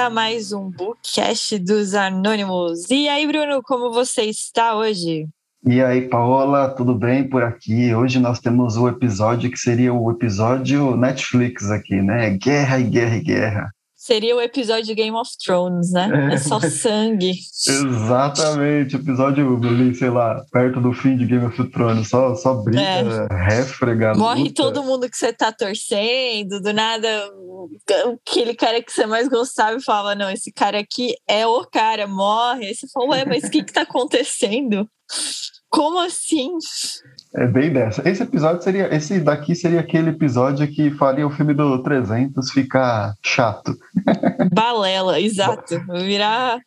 [0.00, 2.88] a mais um Bookcast dos Anônimos.
[2.90, 5.28] E aí, Bruno, como você está hoje?
[5.66, 7.94] E aí, Paola, tudo bem por aqui?
[7.94, 12.30] Hoje nós temos o episódio que seria o episódio Netflix aqui, né?
[12.30, 13.70] Guerra e guerra e guerra.
[14.10, 16.10] Seria o episódio Game of Thrones, né?
[16.32, 17.30] É, é só sangue.
[17.68, 19.56] Exatamente, episódio,
[19.94, 23.28] sei lá, perto do fim de Game of Thrones, só, só briga, é.
[23.30, 24.12] refrega.
[24.16, 24.64] Morre luta.
[24.64, 27.08] todo mundo que você tá torcendo, do nada,
[28.26, 32.08] aquele cara que você mais gostava e falava: não, esse cara aqui é o cara,
[32.08, 32.66] morre.
[32.66, 34.88] Aí você fala, ué, mas o que que tá acontecendo?
[35.68, 36.50] Como assim?
[37.34, 38.06] É bem dessa.
[38.08, 38.92] Esse episódio seria.
[38.94, 43.76] Esse daqui seria aquele episódio que faria o filme do 300 ficar chato.
[44.52, 45.80] Balela, exato.
[45.92, 46.58] Virar.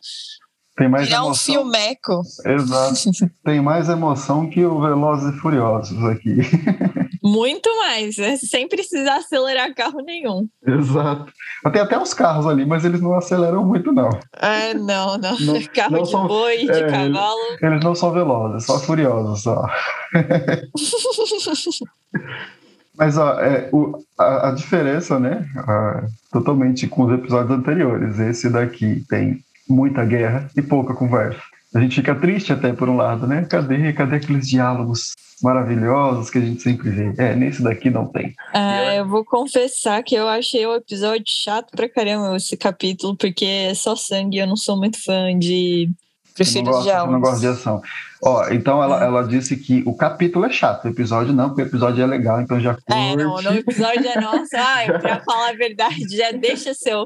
[0.75, 1.31] Tem mais virar emoção.
[1.31, 2.21] um filmeco.
[2.45, 3.29] Exato.
[3.43, 6.37] Tem mais emoção que o Velozes e Furiosos aqui.
[7.23, 8.35] Muito mais, né?
[8.35, 10.45] sem precisar acelerar carro nenhum.
[10.67, 11.31] Exato.
[11.71, 14.09] Tem até uns carros ali, mas eles não aceleram muito, não.
[14.41, 15.39] É, não, não.
[15.39, 17.39] não carro não de são, boi, é, de cavalo.
[17.51, 19.65] Eles, eles, não são velozes, só furiosos, só.
[22.97, 25.47] mas, ó, é, o, a, a, diferença, né?
[25.59, 28.19] A, totalmente com os episódios anteriores.
[28.19, 31.41] Esse daqui tem muita guerra e pouca conversa.
[31.73, 33.45] A gente fica triste até por um lado, né?
[33.49, 35.13] Cadê, cadê aqueles diálogos
[35.43, 37.13] maravilhosos que a gente sempre vê.
[37.17, 38.33] É, nesse daqui não tem.
[38.53, 43.45] É, eu vou confessar que eu achei o episódio chato pra caramba esse capítulo, porque
[43.45, 45.89] é só sangue, eu não sou muito fã de.
[46.33, 47.13] Prefiro não gosto, diálogos.
[47.13, 47.81] não gosto de ação.
[48.25, 49.05] Ó, então ela, é.
[49.05, 52.39] ela disse que o capítulo é chato, o episódio não, porque o episódio é legal,
[52.39, 52.93] então já curte.
[52.93, 57.05] É, não, no episódio é nossa, ai, pra falar a verdade, já deixa seu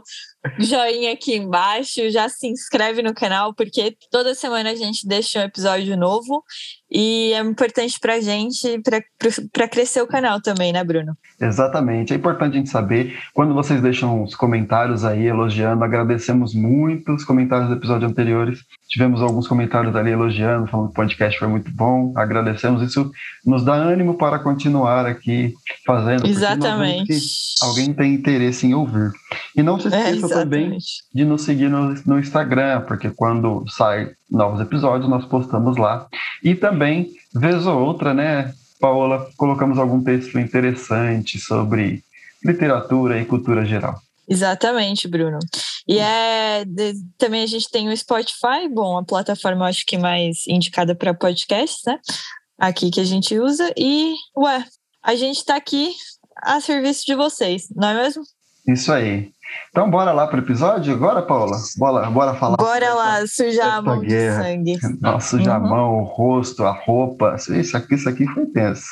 [0.60, 5.44] joinha aqui embaixo, já se inscreve no canal, porque toda semana a gente deixa um
[5.44, 6.44] episódio novo
[6.90, 8.82] e é importante para a gente,
[9.52, 11.18] para crescer o canal também, né, Bruno?
[11.40, 12.14] Exatamente.
[12.14, 13.18] É importante a gente saber.
[13.34, 18.60] Quando vocês deixam os comentários aí elogiando, agradecemos muito os comentários do episódio anteriores.
[18.88, 22.14] Tivemos alguns comentários ali elogiando, falando que o podcast foi muito bom.
[22.16, 22.82] Agradecemos.
[22.82, 23.10] Isso
[23.46, 25.54] nos dá ânimo para continuar aqui
[25.86, 26.28] fazendo.
[26.28, 27.18] Exatamente.
[27.62, 29.12] Alguém tem interesse em ouvir.
[29.56, 30.78] E não se é, esqueça é, também
[31.14, 36.08] de nos seguir no, no Instagram, porque quando sai novos episódios, nós postamos lá.
[36.44, 42.04] E também, vez ou outra, né, Paola, colocamos algum texto interessante sobre
[42.44, 44.00] literatura e cultura geral.
[44.28, 45.40] Exatamente, Bruno.
[45.88, 50.46] E é de, também a gente tem o Spotify, bom, a plataforma acho que mais
[50.48, 52.00] indicada para podcasts, né?
[52.58, 53.72] Aqui que a gente usa.
[53.78, 54.66] E, ué,
[55.02, 55.94] a gente está aqui
[56.44, 58.24] a serviço de vocês, não é mesmo?
[58.68, 59.32] Isso aí.
[59.70, 61.58] Então, bora lá pro episódio agora, Paula?
[61.78, 62.58] Bora, bora falar.
[62.58, 64.44] Bora lá, sujar a mão guerra.
[64.44, 65.00] de sangue.
[65.02, 65.66] Nossa, sujar uhum.
[65.66, 67.36] a mão, o rosto, a roupa.
[67.50, 68.88] Isso aqui, isso aqui foi tenso.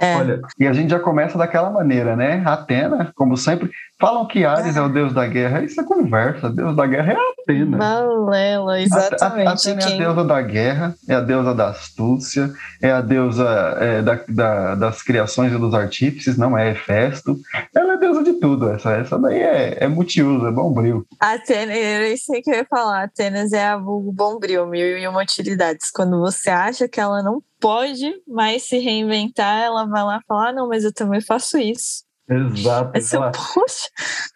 [0.00, 0.16] É.
[0.16, 2.42] Olha, e a gente já começa daquela maneira, né?
[2.44, 5.62] Atena, como sempre, falam que Ares é, é o deus da guerra.
[5.62, 6.50] Isso é conversa.
[6.50, 7.78] Deus da guerra é Atena.
[7.78, 9.46] Balela, exatamente.
[9.46, 9.92] A, a, Atena Quem...
[9.92, 12.52] é a deusa da guerra, é a deusa da astúcia,
[12.82, 13.48] é a deusa
[13.80, 17.36] é, da, da, das criações e dos artífices, não é Hefesto.
[17.74, 18.70] Ela é deusa de tudo.
[18.70, 21.06] Essa, essa daí é, é multiuso, é bombril.
[21.20, 23.04] Atena, era isso que eu ia falar.
[23.04, 25.90] Atenas é a vulgo bombril, mil e uma utilidades.
[25.90, 30.52] Quando você acha que ela não pode mais se reinventar, ela vai lá falar: ah,
[30.52, 32.04] não, mas eu também faço isso.
[32.28, 32.96] Exato.
[32.96, 33.32] Essa, ela...
[33.32, 33.88] Poxa,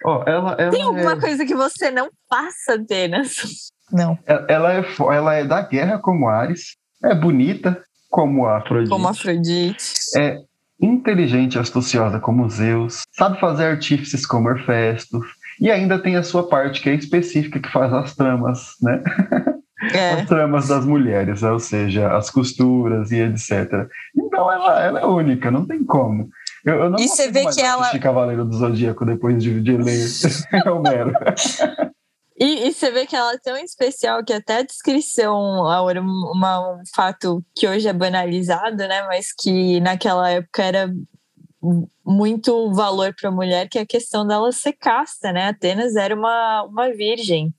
[0.05, 1.21] oh, ela, ela tem alguma é...
[1.21, 3.35] coisa que você não faça apenas?
[3.91, 4.19] Não.
[4.27, 4.85] Ela é,
[5.15, 8.91] ela é da guerra como Ares, é bonita como Afrodite.
[8.91, 9.95] Como Afrodite.
[10.17, 10.48] É
[10.81, 15.21] inteligente e astuciosa como Zeus, sabe fazer artífices como Hefesto,
[15.61, 19.03] e ainda tem a sua parte que é específica, que faz as tramas, né?
[19.93, 20.11] É.
[20.13, 23.89] As tramas das mulheres, ou seja, as costuras e etc.
[24.17, 26.29] Então ela, ela é única, não tem como.
[26.65, 27.97] Eu, eu não e você vê que ela.
[27.99, 30.07] Cavaleiro do Zodíaco depois de, de ler
[30.71, 31.13] Homero.
[32.41, 36.77] E, e, você vê que ela é tão especial que até a descrição, Laura, uma,
[36.77, 39.03] um fato que hoje é banalizado, né?
[39.09, 40.89] Mas que naquela época era
[42.07, 45.49] muito valor para a mulher, que é a questão dela ser casta, né?
[45.49, 47.53] Atenas era uma, uma virgem.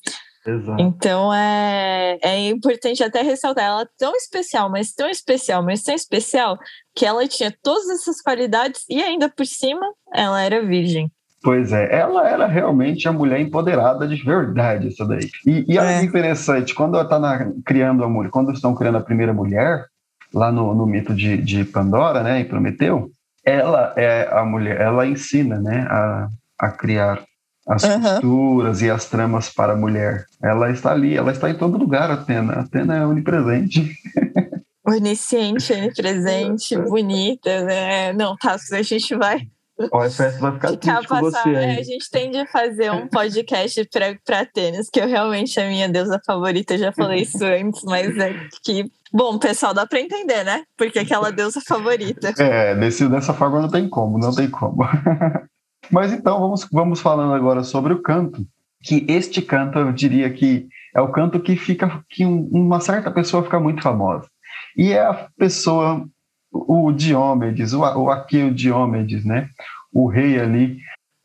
[0.46, 0.82] Exato.
[0.82, 5.94] Então é, é importante até ressaltar, ela é tão especial, mas tão especial, mas tão
[5.94, 6.58] especial,
[6.96, 11.12] que ela tinha todas essas qualidades e ainda por cima ela era virgem.
[11.42, 15.30] Pois é, ela era realmente a mulher empoderada de verdade, essa daí.
[15.46, 16.04] E, e é.
[16.04, 19.86] interessante, quando ela está criando a mulher, quando estão criando a primeira mulher,
[20.34, 23.10] lá no, no mito de, de Pandora, né, e Prometeu,
[23.46, 26.28] ela é a mulher, ela ensina, né, a,
[26.60, 27.24] a criar
[27.68, 28.02] as uhum.
[28.02, 30.26] costuras e as tramas para a mulher.
[30.44, 32.54] Ela está ali, ela está em todo lugar, Atena.
[32.54, 33.94] Atena é onipresente.
[34.86, 38.12] Onisciente, onipresente, bonita, né?
[38.14, 39.48] Não, tá, a gente vai
[39.92, 41.54] O Efésio vai ficar, ficar triste com você.
[41.54, 43.90] É, a gente tem de fazer um podcast
[44.26, 46.74] para Atenas, que eu realmente a minha deusa favorita.
[46.74, 50.64] Eu já falei isso antes, mas é que Bom, pessoal, dá para entender, né?
[50.78, 52.32] Porque aquela deusa favorita.
[52.38, 54.84] É, desse, dessa forma não tem como, não tem como.
[55.92, 58.46] Mas então, vamos, vamos falando agora sobre o canto.
[58.84, 63.44] Que este canto, eu diria que é o canto que fica que uma certa pessoa
[63.44, 64.28] fica muito famosa.
[64.78, 66.08] E é a pessoa,
[66.52, 69.50] o Diomedes, o, o Aqueu Diomedes, né?
[69.94, 70.78] O rei ali.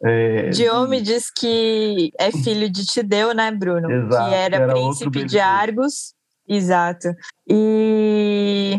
[0.03, 0.51] É...
[0.51, 3.91] Diomedes que é filho de Tideu, né, Bruno?
[3.91, 6.15] Exato, que era, era príncipe de Argos
[6.49, 7.09] Exato.
[7.49, 8.79] E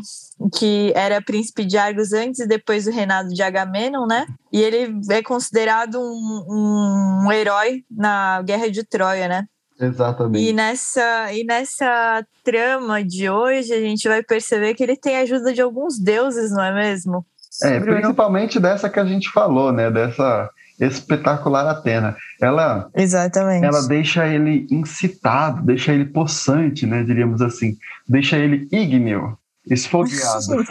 [0.53, 4.25] que era príncipe de Argos antes e depois do reinado de Agamenon, né?
[4.51, 9.45] E ele é considerado um, um herói na Guerra de Troia, né?
[9.79, 10.49] Exatamente.
[10.49, 15.21] E nessa, e nessa trama de hoje, a gente vai perceber que ele tem a
[15.21, 17.25] ajuda de alguns deuses, não é mesmo?
[17.63, 19.89] É, principalmente dessa que a gente falou, né?
[19.89, 20.49] Dessa
[20.79, 22.15] espetacular Atena.
[22.41, 23.65] Ela, Exatamente.
[23.65, 29.37] ela deixa ele incitado, deixa ele possante, né, diríamos assim, deixa ele ígneo,
[29.69, 30.63] esfogueado.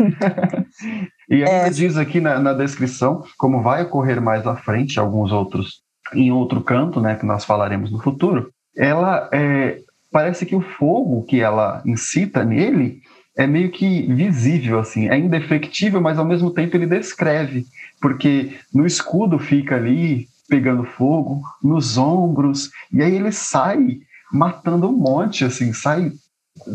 [1.29, 1.71] e ainda é.
[1.71, 6.61] diz aqui na, na, descrição, como vai ocorrer mais à frente, alguns outros em outro
[6.61, 9.81] canto, né, que nós falaremos no futuro, ela é,
[10.11, 13.03] parece que o fogo que ela incita nele
[13.37, 17.67] é meio que visível, assim, é indefectível, mas ao mesmo tempo ele descreve,
[18.01, 23.99] porque no escudo fica ali pegando fogo, nos ombros, e aí ele sai
[24.33, 26.13] matando um monte, assim, sai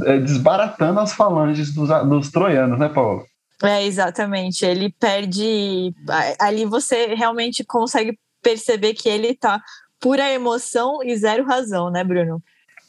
[0.04, 3.24] é, desbaratando as falanges dos, dos troianos, né, Paulo?
[3.64, 4.66] É, exatamente.
[4.66, 5.94] Ele perde.
[6.40, 9.62] Ali você realmente consegue perceber que ele tá
[10.00, 12.42] pura emoção e zero razão, né, Bruno?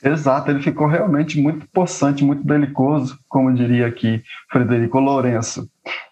[0.02, 5.68] Exato, ele ficou realmente muito possante, muito belicoso, como diria aqui Frederico Lourenço.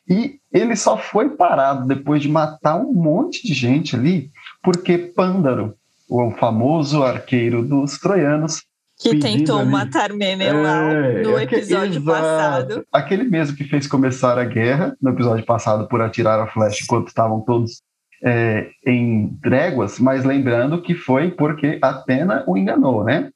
[0.07, 4.31] E ele só foi parado depois de matar um monte de gente ali,
[4.63, 5.75] porque Pândaro,
[6.09, 8.63] o famoso arqueiro dos troianos,
[8.99, 12.85] que tentou ali, matar Menelau é, no episódio passado.
[12.93, 17.09] Aquele mesmo que fez começar a guerra no episódio passado por atirar a flecha enquanto
[17.09, 17.81] estavam todos
[18.23, 23.31] é, em tréguas, mas lembrando que foi porque Atena o enganou, né?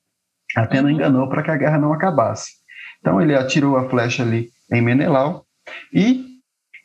[0.57, 0.95] Atena uhum.
[0.95, 2.53] enganou para que a guerra não acabasse.
[3.01, 5.45] Então ele atirou a flecha ali em Menelau
[5.93, 6.25] e,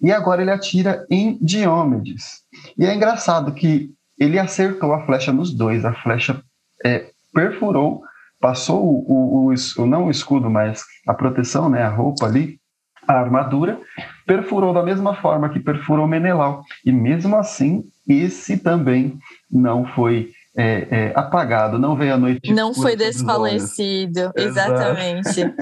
[0.01, 2.41] e agora ele atira em Diomedes.
[2.77, 3.89] E é engraçado que
[4.19, 5.85] ele acertou a flecha nos dois.
[5.85, 6.41] A flecha
[6.83, 8.01] é, perfurou,
[8.39, 12.59] passou o, o, o, não o escudo, mas a proteção, né, a roupa ali,
[13.07, 13.79] a armadura,
[14.25, 16.63] perfurou da mesma forma que perfurou Menelau.
[16.85, 19.17] E mesmo assim, esse também
[19.49, 22.51] não foi é, é, apagado, não veio a noite.
[22.51, 25.53] Não foi desfalecido, exatamente.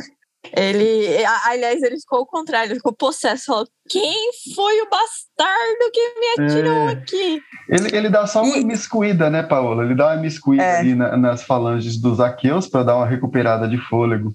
[0.55, 6.13] ele, aliás, ele ficou ao contrário, ele ficou possesso, falou: quem foi o bastardo que
[6.19, 7.41] me atirou é, aqui?
[7.67, 9.83] Ele, ele dá só uma imiscuída, né, Paola?
[9.83, 10.79] Ele dá uma imiscuída é.
[10.79, 14.33] ali na, nas falanges dos aqueus para dar uma recuperada de fôlego.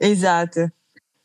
[0.00, 0.70] Exato.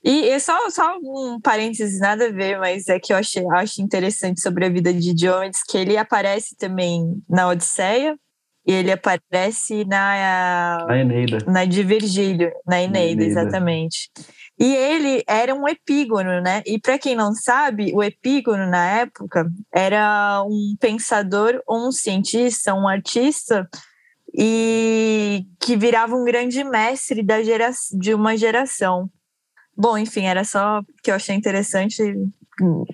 [0.05, 3.81] E, e só, só um parênteses, nada a ver, mas é que eu acho, acho
[3.81, 8.15] interessante sobre a vida de Diomedes, que ele aparece também na Odisseia,
[8.67, 11.37] e ele aparece na, na Eneida.
[11.47, 14.11] Na de Virgílio, na Eneida, Eneida, exatamente.
[14.59, 16.61] E ele era um epígono, né?
[16.67, 22.75] E para quem não sabe, o epígono na época era um pensador ou um cientista,
[22.75, 23.67] um artista
[24.37, 29.09] e que virava um grande mestre da gera, de uma geração.
[29.77, 32.01] Bom, enfim, era só que eu achei interessante
[32.57, 32.85] com,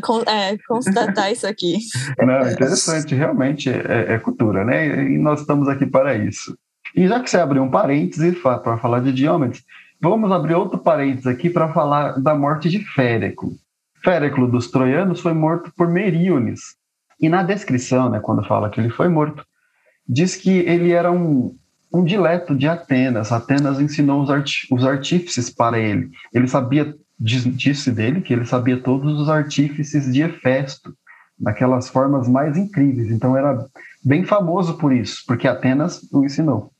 [0.00, 1.78] com, é, é, constatar isso aqui.
[2.18, 5.04] Não, interessante, realmente é, é, cultura, né?
[5.04, 6.56] E nós estamos aqui para isso.
[6.94, 9.64] E já que você abriu um parêntese para falar de Diomedes,
[10.00, 13.50] vamos abrir outro parêntese aqui para falar da morte de Féreclo.
[14.02, 16.60] Féreclo dos troianos foi morto por Meríones.
[17.20, 19.44] E na descrição, né, quando fala que ele foi morto,
[20.08, 21.56] diz que ele era um,
[21.92, 23.32] um dileto de Atenas.
[23.32, 26.10] Atenas ensinou os, art, os artífices para ele.
[26.32, 30.94] Ele sabia disse dele que ele sabia todos os artífices de Hefesto,
[31.38, 33.10] naquelas formas mais incríveis.
[33.10, 33.64] Então era
[34.04, 36.70] bem famoso por isso, porque Atenas o ensinou.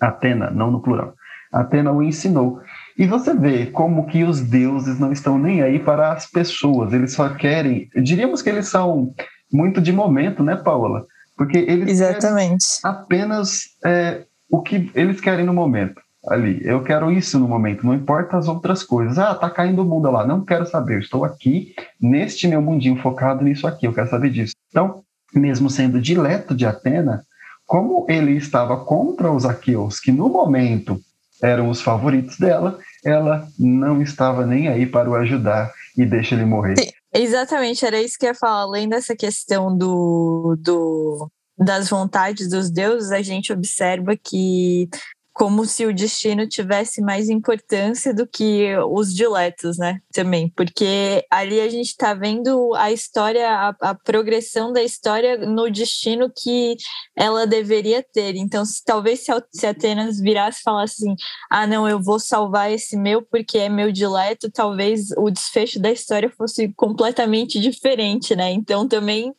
[0.00, 1.14] Atena, não no plural.
[1.52, 2.60] Atena o ensinou.
[2.96, 7.12] E você vê como que os deuses não estão nem aí para as pessoas, eles
[7.12, 7.88] só querem.
[7.94, 9.12] Diríamos que eles são
[9.52, 11.04] muito de momento, né, Paola?
[11.36, 12.66] Porque eles Exatamente.
[12.84, 16.60] apenas é, o que eles querem no momento ali.
[16.62, 19.18] Eu quero isso no momento, não importa as outras coisas.
[19.18, 20.96] Ah, tá caindo o mundo lá, não quero saber.
[20.96, 24.54] Eu estou aqui neste meu mundinho focado nisso aqui, eu quero saber disso.
[24.68, 25.02] Então,
[25.34, 27.24] mesmo sendo dileto de Atena,
[27.66, 31.00] como ele estava contra os aqueus, que no momento
[31.42, 36.44] eram os favoritos dela, ela não estava nem aí para o ajudar e deixa ele
[36.44, 36.74] morrer.
[37.14, 38.62] Exatamente, era isso que eu ia falar.
[38.62, 41.30] Além dessa questão do, do,
[41.60, 44.88] das vontades dos deuses, a gente observa que
[45.32, 50.00] como se o destino tivesse mais importância do que os diletos, né?
[50.12, 55.70] Também, porque ali a gente está vendo a história, a, a, progressão da história no
[55.70, 56.76] destino que
[57.16, 58.36] ela deveria ter.
[58.36, 61.14] Então, se, talvez se, se Atenas virasse e falasse assim:
[61.50, 65.90] ah, não, eu vou salvar esse meu porque é meu dileto, talvez o desfecho da
[65.90, 68.50] história fosse completamente diferente, né?
[68.50, 69.32] Então, também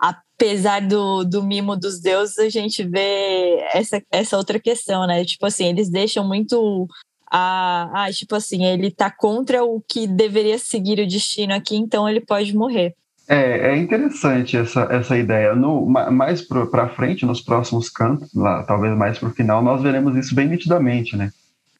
[0.00, 5.24] apesar do, do mimo dos deuses, a gente vê essa, essa outra questão, né?
[5.24, 6.86] Tipo assim, eles deixam muito
[7.30, 7.90] a.
[7.94, 12.20] Ah, tipo assim, ele tá contra o que deveria seguir o destino aqui, então ele
[12.20, 12.94] pode morrer.
[13.28, 15.54] É, é interessante essa, essa ideia.
[15.54, 20.16] No, mais para frente, nos próximos cantos, lá, talvez mais para o final, nós veremos
[20.16, 21.32] isso bem nitidamente, né?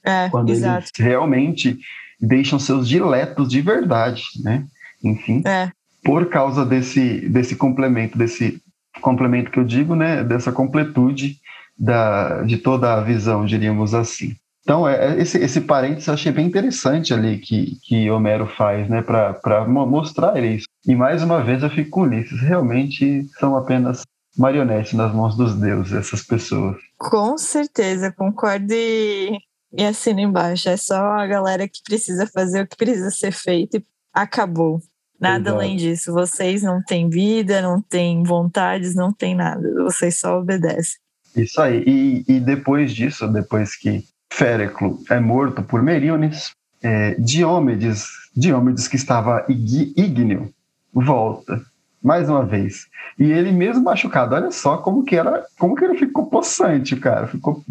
[0.05, 0.79] É, Quando exato.
[0.79, 1.79] eles realmente
[2.21, 4.67] deixam seus diletos de verdade, né?
[5.05, 5.43] Enfim.
[5.47, 5.71] É
[6.07, 8.63] por causa desse, desse complemento, desse
[9.03, 11.37] complemento que eu digo, né, dessa completude
[11.77, 14.37] da, de toda a visão, diríamos assim.
[14.63, 18.89] Então, é, é esse, esse parênteses eu achei bem interessante ali que, que Homero faz,
[18.89, 20.67] né, para mostrar isso.
[20.87, 24.03] E mais uma vez eu fico com Ulisses, realmente são apenas
[24.39, 26.77] marionetes nas mãos dos deuses, essas pessoas.
[26.99, 29.37] Com certeza, concordo e,
[29.77, 30.69] e assino embaixo.
[30.69, 33.85] É só a galera que precisa fazer o que precisa ser feito e
[34.15, 34.81] acabou.
[35.21, 35.57] Nada Exato.
[35.57, 36.13] além disso.
[36.13, 39.63] Vocês não têm vida, não têm vontades, não têm nada.
[39.83, 40.99] Vocês só obedecem.
[41.35, 41.83] Isso aí.
[41.87, 46.51] E, e depois disso, depois que Féreclo é morto por Meríones,
[46.83, 50.53] é, Diomedes, Diomedes que estava ígneo,
[50.93, 51.61] volta
[52.07, 52.87] mais uma vez.
[53.19, 57.27] E ele mesmo machucado, olha só como que era, como que ele ficou possante, cara,
[57.27, 57.65] ficou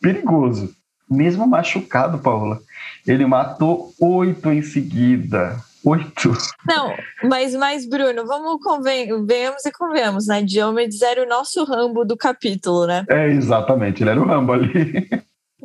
[0.00, 0.72] perigoso.
[1.10, 2.60] Mesmo machucado, Paula,
[3.06, 5.58] ele matou oito em seguida.
[5.84, 6.32] Oito.
[6.66, 10.42] Não, mas, mas Bruno, vamos convenhamos e convenhamos, né?
[10.42, 13.04] Diomedes era o nosso Rambo do capítulo, né?
[13.08, 15.08] É, exatamente, ele era o Rambo ali.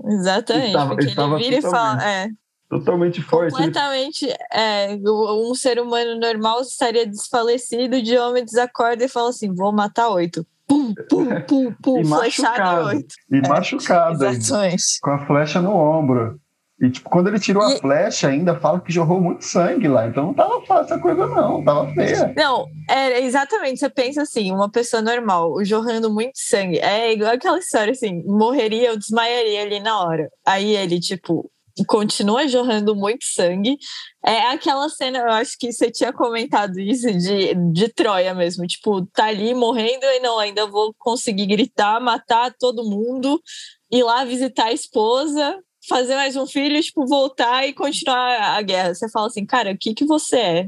[0.06, 2.04] Exatamente, estava, porque ele vira e fala.
[2.04, 2.30] É,
[2.70, 3.52] totalmente forte.
[3.52, 4.28] Completamente.
[4.52, 10.46] É, um ser humano normal estaria desfalecido, Diomedes acorda e fala assim: vou matar oito.
[10.68, 13.16] Pum, pum, pum, pum, e flechado oito.
[13.32, 14.26] E é, machucado.
[14.26, 15.00] Exatamente.
[15.02, 16.40] Com a flecha no ombro.
[16.80, 17.74] E, tipo, quando ele tirou e...
[17.74, 20.08] a flecha, ainda fala que jorrou muito sangue lá.
[20.08, 21.64] Então não tava fácil a coisa, não.
[21.64, 22.34] Tava feia.
[22.38, 23.80] Não, é exatamente.
[23.80, 26.78] Você pensa assim, uma pessoa normal, jorrando muito sangue.
[26.78, 30.30] É igual aquela história assim, morreria, eu desmaiaria ali na hora.
[30.46, 31.50] Aí ele, tipo,
[31.88, 33.76] continua jorrando muito sangue.
[34.24, 38.68] É aquela cena, eu acho que você tinha comentado isso de, de Troia mesmo.
[38.68, 43.42] Tipo, tá ali morrendo e não, ainda vou conseguir gritar, matar todo mundo,
[43.92, 48.94] ir lá visitar a esposa fazer mais um filho, tipo, voltar e continuar a guerra.
[48.94, 50.68] Você fala assim, cara, o que que você é?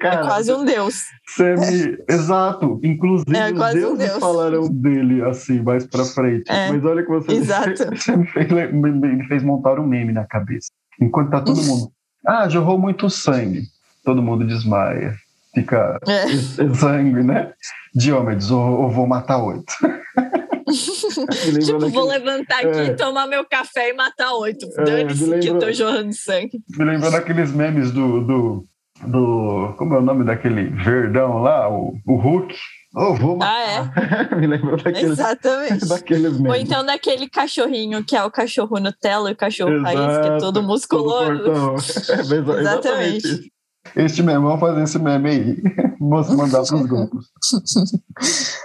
[0.00, 1.02] Cara, é quase um deus.
[1.28, 1.98] Semi...
[2.08, 2.12] É.
[2.14, 2.80] Exato.
[2.82, 4.18] Inclusive, é os deuses um deus.
[4.18, 6.50] falarão dele assim, mais pra frente.
[6.50, 6.70] É.
[6.70, 7.84] Mas olha que você, Exato.
[7.96, 10.70] você me, fez, me fez montar um meme na cabeça.
[11.00, 11.90] Enquanto tá todo mundo.
[12.26, 13.62] Ah, jorrou muito sangue.
[14.04, 15.14] Todo mundo desmaia.
[15.54, 16.28] Fica é.
[16.74, 17.52] sangue, né?
[17.94, 19.72] Diomedes, ou, ou vou matar oito.
[20.72, 21.92] tipo, daquele...
[21.92, 22.94] vou levantar aqui, é.
[22.94, 24.66] tomar meu café e matar oito.
[24.78, 26.60] É, Dane-se que eu tô jorrando sangue.
[26.76, 28.66] Me lembrou daqueles memes do, do,
[29.06, 29.74] do.
[29.76, 31.68] Como é o nome daquele verdão lá?
[31.68, 32.54] O, o Hulk.
[32.94, 33.90] Oh, vou matar.
[33.96, 34.34] Ah, é?
[34.36, 35.88] Me lembrou daqueles, Exatamente.
[35.88, 36.50] daqueles memes.
[36.50, 39.96] Ou então daquele cachorrinho que é o cachorro Nutella e o cachorro Exato.
[39.96, 41.42] raiz, que é todo musculoso.
[41.42, 43.51] Todo é, exatamente.
[43.96, 45.62] Este meme, vamos fazer esse meme aí.
[46.00, 47.30] Vamos mandar para os grupos.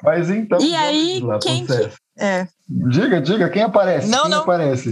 [0.04, 0.60] Mas então.
[0.60, 1.92] E aí, lá, quem que...
[2.18, 2.48] é.
[2.68, 4.08] Diga, diga, quem aparece?
[4.10, 4.42] Não, quem não.
[4.42, 4.92] aparece?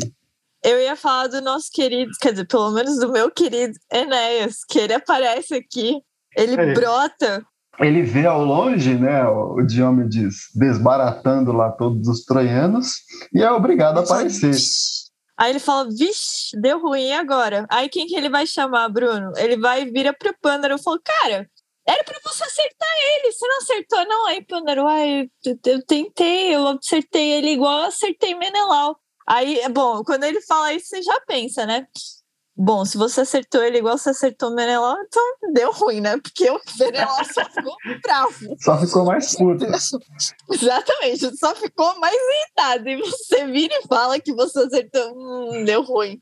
[0.64, 4.80] Eu ia falar do nosso querido, quer dizer, pelo menos do meu querido Enéas, que
[4.80, 6.02] ele aparece aqui,
[6.36, 6.74] ele é.
[6.74, 7.44] brota.
[7.80, 12.94] Ele vê ao longe, né, o Diomedes desbaratando lá todos os troianos
[13.34, 14.56] e é obrigado a aparecer.
[15.38, 17.66] Aí ele fala, vixe, deu ruim agora.
[17.70, 19.34] Aí quem que ele vai chamar, Bruno?
[19.38, 21.50] Ele vai vira pro Pândaro e fala, cara,
[21.88, 24.28] era para você acertar ele, você não acertou, não.
[24.28, 25.30] Aí Pândaro, ai,
[25.66, 28.98] eu tentei, eu acertei ele igual eu acertei Menelau.
[29.28, 31.88] Aí, bom, quando ele fala isso, você já pensa, né?
[32.58, 36.18] Bom, se você acertou ele igual você acertou o Menelau, então deu ruim, né?
[36.18, 38.56] Porque o Menelau só ficou bravo.
[38.60, 39.66] Só ficou mais puto.
[40.52, 42.88] Exatamente, só ficou mais irritado.
[42.88, 46.18] E você vira e fala que você acertou, hum, deu ruim.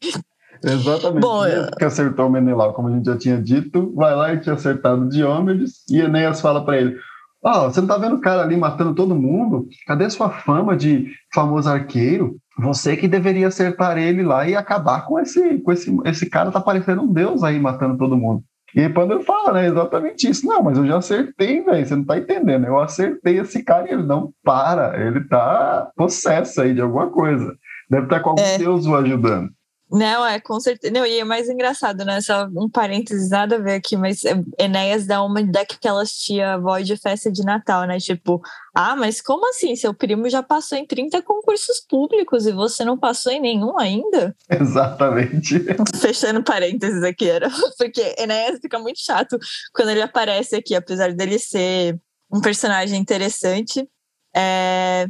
[0.64, 1.22] Exatamente.
[1.22, 1.70] Bom, eu...
[1.72, 5.10] que acertou o Menelau, como a gente já tinha dito, vai lá e tinha acertado
[5.10, 6.98] Diomedes, e Enéas fala para ele:
[7.44, 9.68] Ó, oh, você não tá vendo o cara ali matando todo mundo?
[9.86, 12.38] Cadê sua fama de famoso arqueiro?
[12.58, 16.62] Você que deveria acertar ele lá e acabar com esse, com esse, esse cara tá
[16.62, 18.44] parecendo um deus aí matando todo mundo.
[18.76, 20.48] E aí Pândaro fala, né, exatamente isso.
[20.48, 22.66] Não, mas eu já acertei, velho, você não tá entendendo.
[22.66, 27.56] Eu acertei esse cara e ele não para, ele tá possesso aí de alguma coisa.
[27.90, 28.58] Deve estar tá com algum é.
[28.58, 29.50] deus o ajudando.
[29.92, 30.92] Não, é com certeza.
[30.92, 32.20] Não, e é mais engraçado, né?
[32.20, 36.80] Só um parênteses, nada a ver aqui, mas é, Enéas dá uma daquelas tia avó
[36.80, 38.00] de festa de Natal, né?
[38.00, 38.42] Tipo,
[38.74, 39.76] ah, mas como assim?
[39.76, 44.36] Seu primo já passou em 30 concursos públicos e você não passou em nenhum ainda?
[44.50, 45.64] Exatamente.
[46.02, 49.38] Fechando parênteses aqui, era porque Enéas fica muito chato
[49.74, 52.00] quando ele aparece aqui, apesar dele ser
[52.32, 53.88] um personagem interessante.
[54.36, 55.06] É,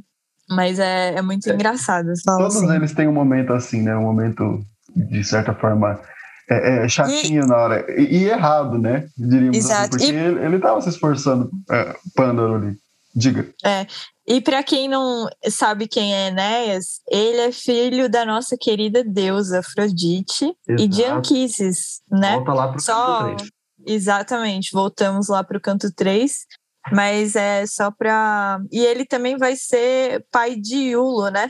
[0.49, 2.11] mas é, é muito é, engraçado.
[2.25, 2.75] Todos assim.
[2.75, 3.95] eles têm um momento assim, né?
[3.95, 4.63] Um momento
[4.95, 5.99] de certa forma,
[6.49, 7.85] é, é chatinho e, na hora.
[7.99, 9.07] E, e, errado, né?
[9.17, 9.95] Diríamos assim, exato.
[9.95, 12.75] Assim, porque e, ele estava se esforçando, é, Pândaro ali.
[13.15, 13.47] Diga.
[13.63, 13.85] É.
[14.25, 19.59] E para quem não sabe quem é Enéas, ele é filho da nossa querida deusa
[19.59, 20.81] Afrodite Exato.
[20.81, 22.35] e de Anquises, né?
[22.35, 23.51] Volta lá pro só, canto 3.
[23.85, 26.45] Exatamente, voltamos lá para o canto 3.
[26.91, 28.59] Mas é só para.
[28.71, 31.49] E ele também vai ser pai de Iulo, né?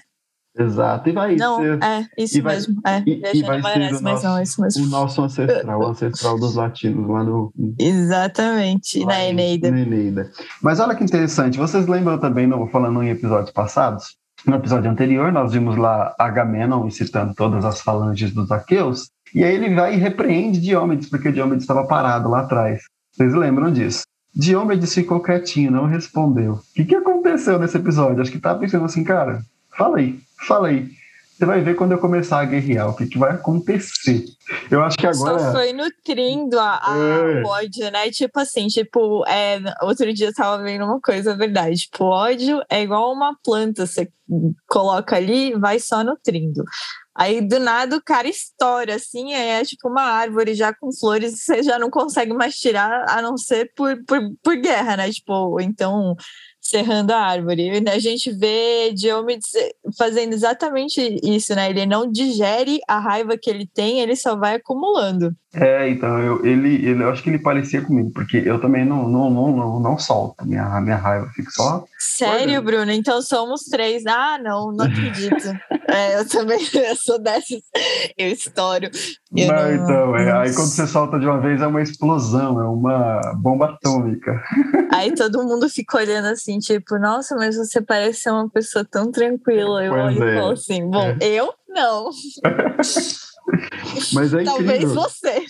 [0.55, 1.83] Exato, e vai não, ser.
[1.83, 2.75] É, isso vai, mesmo.
[2.85, 4.85] É, e, e vai ser o nosso, não, isso mesmo.
[4.85, 7.51] o nosso ancestral, o ancestral dos latinos lá no.
[7.79, 9.71] Exatamente, lá na Eneida.
[9.71, 10.31] Na Eneida.
[10.61, 14.15] Mas olha que interessante, vocês lembram também, no, falando em episódios passados?
[14.45, 19.55] No episódio anterior, nós vimos lá Agamenon citando todas as falanges dos aqueus, e aí
[19.55, 22.83] ele vai e repreende Diomedes, porque Diomedes estava parado lá atrás.
[23.11, 24.03] Vocês lembram disso?
[24.35, 26.53] Diomedes ficou quietinho, não respondeu.
[26.53, 28.21] O que, que aconteceu nesse episódio?
[28.21, 29.41] Acho que tá pensando assim, cara.
[29.77, 30.19] Fala aí.
[31.43, 34.23] Você vai ver quando eu começar a guerrear o que, que vai acontecer.
[34.69, 35.39] Eu acho que agora.
[35.39, 37.43] Só foi nutrindo a, a é.
[37.43, 38.09] ódio, né?
[38.11, 41.75] Tipo assim, tipo, é, outro dia eu tava vendo uma coisa, verdade.
[41.75, 43.85] Tipo, ódio é igual uma planta.
[43.85, 44.09] Você
[44.67, 46.63] coloca ali, vai só nutrindo.
[47.15, 51.61] Aí do nada o cara estoura, assim, é tipo uma árvore já com flores, você
[51.61, 55.11] já não consegue mais tirar, a não ser por, por, por guerra, né?
[55.11, 56.15] Tipo, então
[56.59, 57.83] serrando a árvore.
[57.87, 59.51] A gente vê Diomedes
[59.97, 61.69] fazendo exatamente isso, né?
[61.69, 65.35] Ele não digere a raiva que ele tem, ele só vai acumulando.
[65.55, 69.07] É, então, eu, ele, ele, eu acho que ele parecia comigo, porque eu também não,
[69.07, 71.85] não, não, não, não solto minha, minha raiva, fico só.
[71.99, 72.91] Sério, Bruno?
[72.91, 74.03] Então somos três.
[74.07, 75.47] Ah, não, não acredito.
[75.87, 77.61] é, eu também eu sou dessas.
[78.17, 78.89] Eu estouro.
[79.35, 82.59] Eu não, não, então, é, aí quando você solta de uma vez é uma explosão,
[82.59, 84.41] é uma bomba atômica.
[84.93, 89.11] Aí todo mundo fica olhando assim, tipo, nossa, mas você parece ser uma pessoa tão
[89.11, 89.83] tranquila.
[89.83, 90.31] Eu pois olho é.
[90.31, 91.27] e falo assim, bom, é.
[91.27, 92.09] eu não.
[94.13, 94.45] Mas é incrível.
[94.45, 95.45] Talvez você.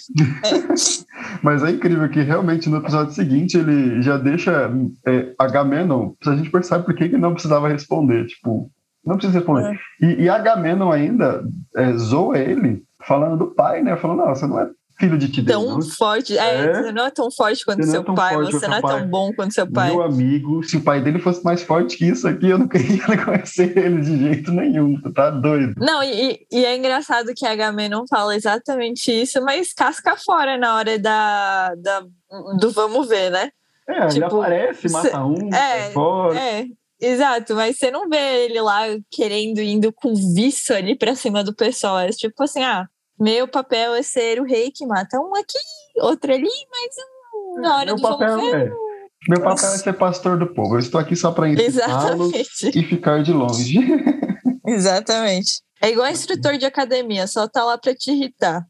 [1.41, 4.71] Mas é incrível que realmente no episódio seguinte ele já deixa
[5.05, 8.25] é, Agamenon, a gente percebe por que ele não precisava responder.
[8.27, 8.69] Tipo,
[9.05, 9.79] não precisa responder.
[10.01, 10.05] É.
[10.05, 11.43] E, e Agamenon ainda
[11.75, 13.95] é, zoa ele, falando do pai, né?
[13.95, 15.59] Falando, não, você não é filho de Tideu.
[15.59, 15.81] Tão não.
[15.81, 16.37] forte.
[16.37, 18.99] É, é, você não é tão forte quanto seu é pai, você não é pai.
[18.99, 19.89] tão bom quanto seu pai.
[19.89, 23.03] Meu amigo, se o pai dele fosse mais forte que isso aqui, eu não queria
[23.23, 24.99] conhecer ele de jeito nenhum.
[25.13, 25.73] Tá doido.
[25.77, 30.57] Não, e, e é engraçado que a Game não fala exatamente isso, mas casca fora
[30.57, 32.03] na hora da, da
[32.59, 33.49] do vamos ver, né?
[33.87, 36.39] É, tipo, ele aparece, mata cê, um, é, fora.
[36.39, 36.65] É,
[37.03, 41.53] Exato, mas você não vê ele lá querendo, indo com vício ali pra cima do
[41.53, 41.99] pessoal.
[41.99, 42.87] É tipo assim, ah,
[43.19, 45.57] meu papel é ser o rei que mata um aqui,
[46.01, 48.71] outro ali, mas na hora Meu do papel ver, é.
[49.29, 50.75] Meu papel é ser pastor do povo.
[50.75, 53.79] Eu estou aqui só para ensiná-los e ficar de longe.
[54.67, 55.61] Exatamente.
[55.81, 58.65] É igual instrutor de academia, só tá lá para te irritar.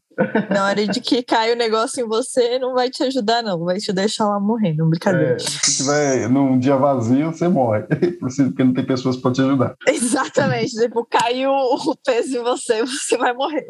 [0.50, 3.64] Na hora de que cai o negócio em você, não vai te ajudar, não.
[3.64, 5.34] Vai te deixar lá morrendo, brincadeira.
[5.34, 7.82] É, se tiver num dia vazio, você morre.
[8.18, 9.74] Porque não tem pessoas para te ajudar.
[9.86, 10.72] Exatamente.
[10.72, 13.66] tipo, caiu o peso em você, você vai morrer.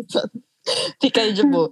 [1.01, 1.71] Fica aí de boa.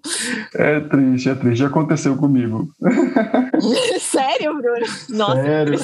[0.55, 1.59] É triste, é triste.
[1.61, 2.69] Já aconteceu comigo.
[4.01, 4.87] Sério, Bruno?
[5.11, 5.79] Nossa, Sério.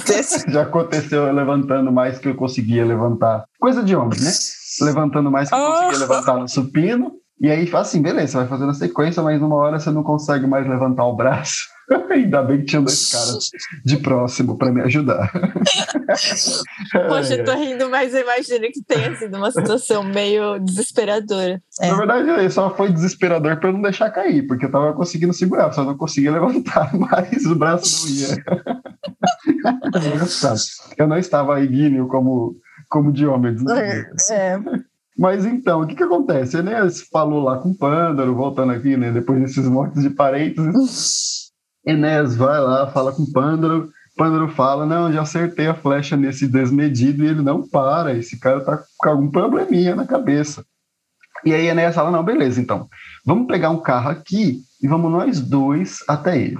[0.49, 3.45] Já aconteceu levantando mais que eu conseguia levantar.
[3.59, 4.31] Coisa de homem, né?
[4.83, 6.01] Levantando mais que eu conseguia oh.
[6.01, 7.13] levantar no supino.
[7.41, 10.47] E aí, assim, beleza, você vai fazendo a sequência, mas numa hora você não consegue
[10.47, 11.69] mais levantar o braço.
[12.11, 13.51] Ainda bem que tinha dois caras
[13.85, 15.31] de próximo para me ajudar.
[17.09, 21.63] Poxa, eu tô rindo, mas eu imagino que tenha sido uma situação meio desesperadora.
[21.81, 21.91] É.
[21.91, 25.85] Na verdade, só foi desesperador para não deixar cair, porque eu tava conseguindo segurar, só
[25.85, 28.45] não conseguia levantar, mas o braço não ia.
[30.97, 32.57] eu não estava igíneo como,
[32.89, 33.65] como Diomedes.
[33.65, 34.11] Né?
[34.31, 34.59] É.
[35.17, 36.59] Mas então, o que que acontece?
[36.59, 41.38] Enéas falou lá com o Pândaro, voltando aqui, né, depois desses montes de parênteses.
[41.89, 46.47] Enéas vai lá, fala com o Pândaro, Pândaro fala, não, já acertei a flecha nesse
[46.47, 50.65] desmedido e ele não para, esse cara tá com algum probleminha na cabeça.
[51.45, 52.89] E aí Enéas fala, não, beleza, então,
[53.25, 56.59] vamos pegar um carro aqui e vamos nós dois até ele.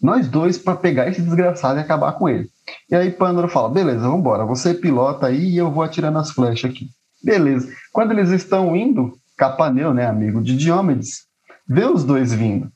[0.00, 2.48] Nós dois para pegar esse desgraçado e acabar com ele.
[2.88, 4.44] E aí Pandora fala: beleza, vamos embora.
[4.44, 6.86] Você pilota aí e eu vou atirando as flechas aqui.
[7.20, 7.68] Beleza.
[7.92, 11.24] Quando eles estão indo, Capaneu, né, amigo de Diomedes,
[11.68, 12.70] vê os dois vindo.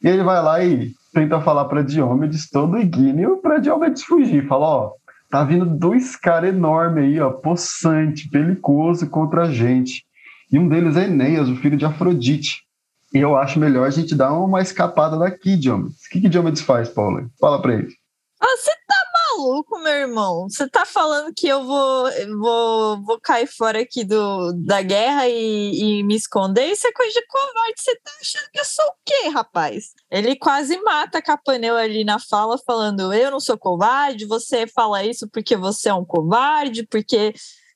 [0.00, 4.46] E ele vai lá e tenta falar para Diomedes, todo iguíneo, para Diomedes fugir.
[4.46, 4.92] Fala: ó,
[5.30, 10.04] tá vindo dois caras enormes aí, ó, possante, belicoso contra a gente.
[10.52, 12.62] E um deles é Enéas, o filho de Afrodite.
[13.14, 16.06] E eu acho melhor a gente dar uma escapada daqui, Diomedes.
[16.06, 17.28] O que, que Diomedes faz, Paulo?
[17.40, 17.88] Fala para ele.
[18.40, 18.99] Ah, você tá
[19.40, 20.48] maluco, meu irmão?
[20.48, 25.98] Você tá falando que eu vou, vou, vou cair fora aqui do, da guerra e,
[25.98, 26.66] e me esconder?
[26.66, 27.74] Isso é coisa de covarde.
[27.76, 29.92] Você tá achando que eu sou o quê, rapaz?
[30.10, 35.28] Ele quase mata Capaneu ali na fala, falando: Eu não sou covarde, você fala isso
[35.28, 37.32] porque você é um covarde, porque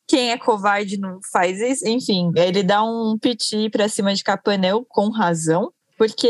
[0.07, 1.88] quem é covarde não faz isso.
[1.88, 5.72] Enfim, ele dá um piti pra cima de Capaneu com razão.
[6.07, 6.29] Porque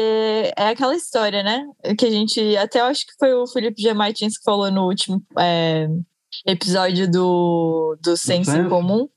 [0.56, 1.66] é aquela história, né?
[1.98, 2.56] Que a gente.
[2.56, 3.92] Até acho que foi o Felipe G.
[3.92, 5.88] Martins que falou no último é,
[6.46, 9.08] episódio do, do Senso em Comum.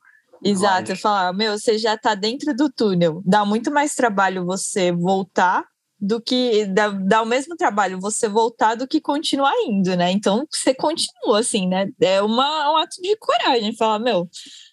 [0.44, 3.22] Exato, falar, meu, você já tá dentro do túnel.
[3.24, 5.64] Dá muito mais trabalho você voltar
[6.00, 10.12] do que dá, dá o mesmo trabalho você voltar do que continuar indo, né?
[10.12, 11.88] Então você continua assim, né?
[12.02, 14.28] É uma, um ato de coragem falar, meu,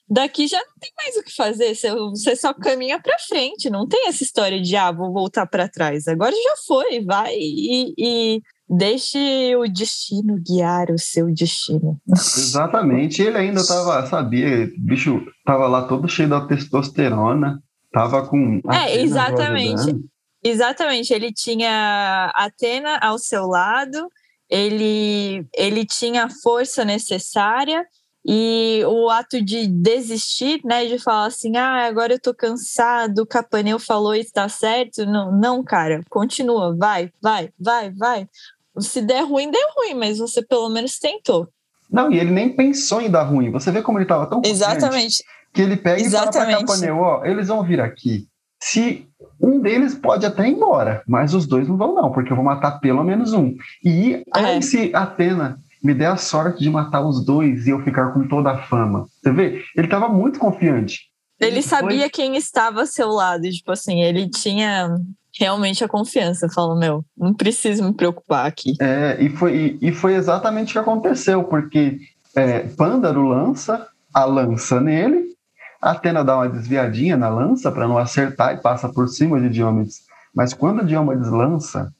[0.09, 4.09] daqui já não tem mais o que fazer, você só caminha para frente, não tem
[4.09, 6.07] essa história de ah, vou voltar para trás.
[6.07, 11.99] Agora já foi, vai e, e deixe o destino guiar o seu destino.
[12.09, 17.63] Exatamente, ele ainda tava, sabia, bicho tava lá todo cheio da testosterona,
[17.93, 19.97] tava com É, exatamente.
[20.43, 24.11] Exatamente, ele tinha Atena ao seu lado,
[24.51, 27.83] ele, ele tinha a força necessária
[28.27, 33.27] e o ato de desistir, né, de falar assim, ah, agora eu tô cansado, o
[33.27, 35.05] Capaneu falou está certo.
[35.05, 38.27] Não, não, cara, continua, vai, vai, vai, vai.
[38.79, 41.49] Se der ruim, deu ruim, mas você pelo menos tentou.
[41.91, 43.51] Não, e ele nem pensou em dar ruim.
[43.51, 45.23] Você vê como ele estava tão Exatamente.
[45.53, 46.31] que ele pega Exatamente.
[46.31, 48.27] e fala para Capaneu, ó, eles vão vir aqui.
[48.59, 49.07] Se
[49.39, 52.45] um deles pode até ir embora, mas os dois não vão, não, porque eu vou
[52.45, 53.55] matar pelo menos um.
[53.85, 54.61] E aí, é.
[54.63, 58.53] se Atena me der a sorte de matar os dois e eu ficar com toda
[58.53, 59.07] a fama.
[59.23, 59.63] Você vê?
[59.77, 61.11] Ele estava muito confiante.
[61.39, 64.89] Ele sabia quem estava ao seu lado, tipo assim, ele tinha
[65.39, 66.49] realmente a confiança.
[66.49, 68.73] Fala, meu, não preciso me preocupar aqui.
[68.81, 71.99] É, e foi, e, e foi exatamente o que aconteceu, porque
[72.35, 75.35] é, Pândaro lança a lança nele,
[75.83, 80.05] Atena dá uma desviadinha na lança para não acertar e passa por cima de Diomedes.
[80.35, 81.93] Mas quando Diomedes lança,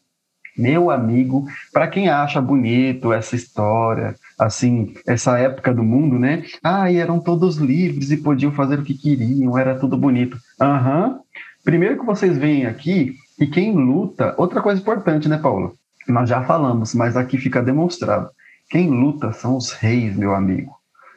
[0.57, 6.45] meu amigo, para quem acha bonito essa história, assim, essa época do mundo, né?
[6.63, 10.37] Ah, e eram todos livres e podiam fazer o que queriam, era tudo bonito.
[10.61, 11.07] Aham.
[11.07, 11.19] Uhum.
[11.65, 15.73] Primeiro que vocês veem aqui que quem luta, outra coisa importante, né, Paula?
[16.07, 18.29] Nós já falamos, mas aqui fica demonstrado.
[18.71, 20.73] Quem luta são os reis, meu amigo.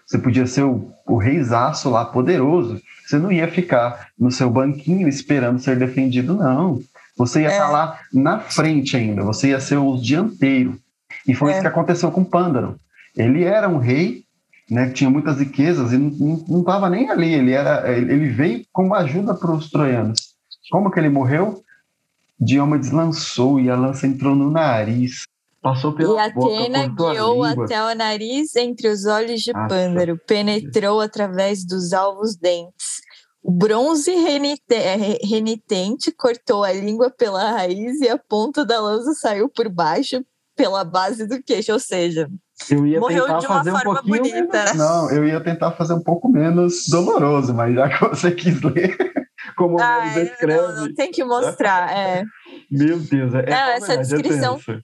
[0.06, 2.82] Você podia ser o, o reizaço lá, poderoso.
[3.06, 6.80] Você não ia ficar no seu banquinho esperando ser defendido, não.
[7.18, 7.68] Você ia estar é.
[7.68, 10.80] tá lá na frente ainda, você ia ser o dianteiro.
[11.28, 11.54] E foi é.
[11.54, 12.80] isso que aconteceu com Pândaro.
[13.16, 14.24] Ele era um rei,
[14.70, 17.34] né, que tinha muitas riquezas e não estava nem ali.
[17.34, 20.20] Ele, era, ele veio como ajuda para os troianos.
[20.70, 21.64] Como que ele morreu?
[22.40, 25.24] Diomedes lançou e a lança entrou no nariz.
[25.62, 29.68] Passou pela e Atena guiou até o nariz entre os olhos de Nossa.
[29.68, 33.02] Pândaro, penetrou através dos alvos dentes.
[33.48, 34.12] O bronze
[35.24, 40.22] renitente cortou a língua pela raiz e a ponta da lança saiu por baixo
[40.54, 42.30] pela base do queixo, ou seja,
[43.00, 44.36] morreu de uma forma um bonita.
[44.36, 44.74] Menos, né?
[44.74, 48.98] Não, eu ia tentar fazer um pouco menos doloroso, mas já que você quis ler,
[49.56, 50.62] como ah, o descreve.
[50.62, 52.26] Não, não, tem que mostrar, é.
[52.70, 54.60] Meu Deus, é, não, essa é descrição.
[54.68, 54.80] É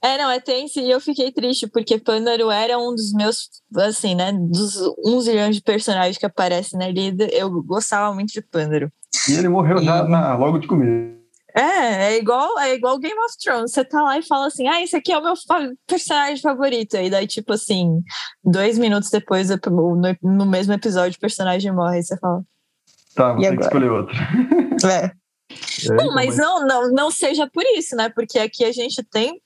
[0.00, 4.14] é, não, é tenso e eu fiquei triste, porque Pândaro era um dos meus, assim,
[4.14, 8.92] né, dos 11 milhões de personagens que aparecem na lida, eu gostava muito de Pândaro.
[9.28, 9.84] E ele morreu e...
[9.84, 11.18] já na, logo de começo.
[11.56, 13.72] É, é igual, é igual Game of Thrones.
[13.72, 15.34] Você tá lá e fala assim, ah, esse aqui é o meu
[15.88, 16.96] personagem favorito.
[16.96, 18.00] E daí, tipo assim,
[18.44, 21.98] dois minutos depois, no, no mesmo episódio, o personagem morre.
[21.98, 22.42] E você fala.
[23.14, 24.14] Tá, vou ter que escolher outro.
[24.84, 25.06] É.
[25.06, 25.08] é
[25.88, 28.08] Bom, então, mas, mas não, não, não seja por isso, né?
[28.08, 29.40] Porque aqui a gente tem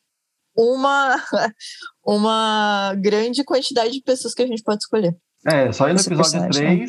[0.57, 1.17] uma,
[2.05, 5.17] uma grande quantidade de pessoas que a gente pode escolher.
[5.47, 6.87] É, só ir no episódio 3, né?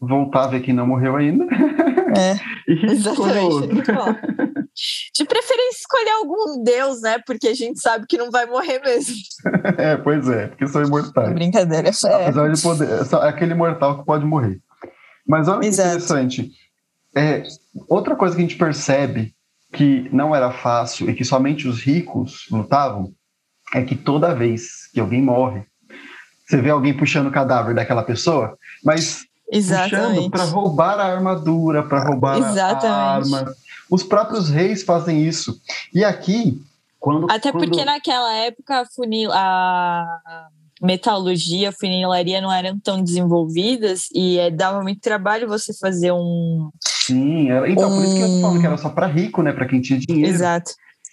[0.00, 1.44] voltar a ver quem não morreu ainda.
[2.16, 2.36] É,
[2.90, 3.68] exatamente.
[5.14, 7.18] De preferência escolher algum deus, né?
[7.26, 9.14] Porque a gente sabe que não vai morrer mesmo.
[9.76, 11.34] É, pois é, porque são imortais.
[11.34, 11.88] Brincadeira.
[11.88, 12.28] É.
[12.28, 12.88] Apesar de poder.
[12.88, 14.58] É aquele mortal que pode morrer.
[15.26, 16.50] Mas olha que interessante.
[17.14, 17.42] É,
[17.88, 19.34] outra coisa que a gente percebe
[19.72, 23.12] que não era fácil e que somente os ricos lutavam
[23.72, 25.64] é que toda vez que alguém morre,
[26.46, 30.14] você vê alguém puxando o cadáver daquela pessoa, mas Exatamente.
[30.14, 32.86] puxando para roubar a armadura, para roubar Exatamente.
[32.86, 33.54] a arma.
[33.88, 35.60] Os próprios reis fazem isso.
[35.94, 36.60] E aqui,
[36.98, 37.30] quando.
[37.30, 37.64] Até quando...
[37.64, 39.30] porque naquela época a, funil...
[39.32, 40.48] a
[40.80, 46.70] metalurgia, funilaria não eram tão desenvolvidas e é, dava muito trabalho você fazer um.
[46.82, 47.70] Sim, era...
[47.70, 47.96] então um...
[47.96, 49.52] por isso que eu falo que era só para rico, né?
[49.52, 50.32] Para quem tinha dinheiro.
[50.32, 50.72] Exato.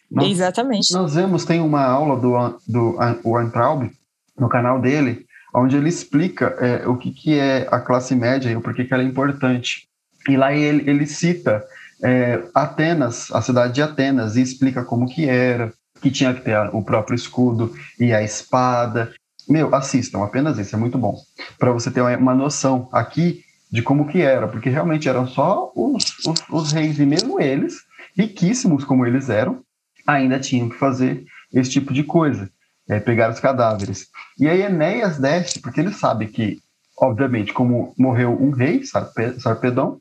[0.10, 0.93] Nós, Exatamente.
[0.93, 3.91] Nós vemos, tem uma aula do, do Weintraub
[4.39, 8.56] no canal dele, onde ele explica é, o que, que é a classe média e
[8.56, 9.88] o porquê que ela é importante.
[10.30, 11.63] E lá ele, ele cita
[12.03, 16.58] é, Atenas, a cidade de Atenas, e explica como que era, que tinha que ter
[16.73, 19.12] o próprio escudo e a espada.
[19.49, 21.15] Meu, assistam, apenas isso, é muito bom.
[21.57, 26.03] Para você ter uma noção aqui de como que era, porque realmente eram só os,
[26.25, 27.75] os, os reis, e mesmo eles,
[28.17, 29.62] riquíssimos como eles eram,
[30.05, 32.49] ainda tinham que fazer esse tipo de coisa,
[32.88, 34.07] é, pegar os cadáveres.
[34.39, 36.60] E aí Enéas desce, porque ele sabe que,
[36.97, 39.99] obviamente, como morreu um rei, Sarpedon,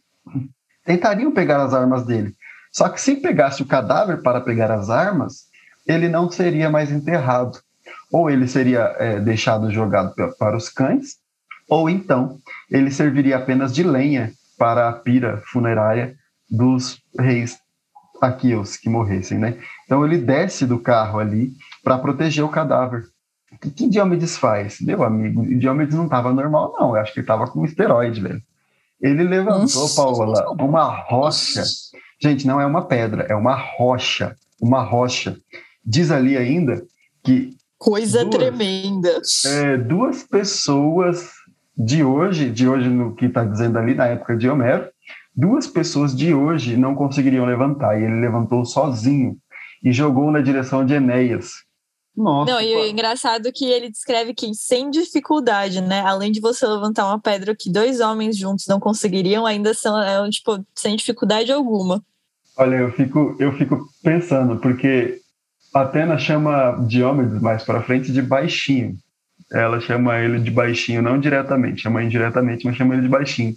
[0.85, 2.35] tentariam pegar as armas dele.
[2.73, 5.47] Só que se pegasse o cadáver para pegar as armas,
[5.87, 7.59] ele não seria mais enterrado.
[8.13, 11.17] Ou ele seria é, deixado jogado para os cães,
[11.69, 12.39] ou então
[12.71, 16.17] ele serviria apenas de lenha para a pira funerária
[16.49, 17.59] dos reis
[18.21, 19.59] aqueus que morressem, né?
[19.85, 23.05] Então ele desce do carro ali para proteger o cadáver.
[23.53, 24.81] O que, que Diomedes faz?
[24.81, 26.91] Meu amigo, Diomedes não estava normal, não.
[26.91, 28.43] Eu acho que ele estava com esteroide, velho.
[29.01, 31.63] Ele levantou, Paola, uma rocha.
[32.21, 34.35] Gente, não é uma pedra, é uma rocha.
[34.61, 35.37] Uma rocha.
[35.85, 36.83] Diz ali ainda
[37.23, 37.57] que.
[37.79, 39.21] Coisa duas, tremenda.
[39.45, 41.29] É, duas pessoas
[41.77, 44.89] de hoje, de hoje no que está dizendo ali, na época de Homero,
[45.35, 48.01] duas pessoas de hoje não conseguiriam levantar.
[48.01, 49.37] E ele levantou sozinho
[49.83, 51.67] e jogou na direção de Enéas,
[52.17, 52.51] nossa.
[52.51, 56.01] Não, e o engraçado é que ele descreve que sem dificuldade, né?
[56.01, 60.29] Além de você levantar uma pedra que dois homens juntos não conseguiriam, ainda são, é,
[60.31, 62.03] tipo, sem dificuldade alguma.
[62.57, 65.21] Olha, eu fico, eu fico pensando, porque
[65.77, 68.97] Atena chama Diomedes mais para frente de baixinho.
[69.53, 73.55] Ela chama ele de baixinho, não diretamente, chama indiretamente, mas chama ele de baixinho.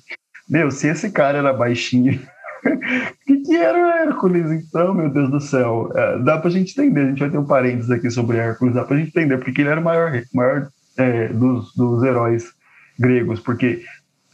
[0.48, 2.20] Meu, se esse cara era baixinho
[2.66, 2.80] o
[3.26, 5.92] que, que, era o Hércules, então, meu Deus do céu?
[5.96, 8.84] É, dá pra gente entender, a gente vai ter um parênteses aqui sobre Hércules, dá
[8.84, 12.52] pra gente entender porque ele era o maior, maior é, dos, dos heróis
[12.98, 13.84] gregos, porque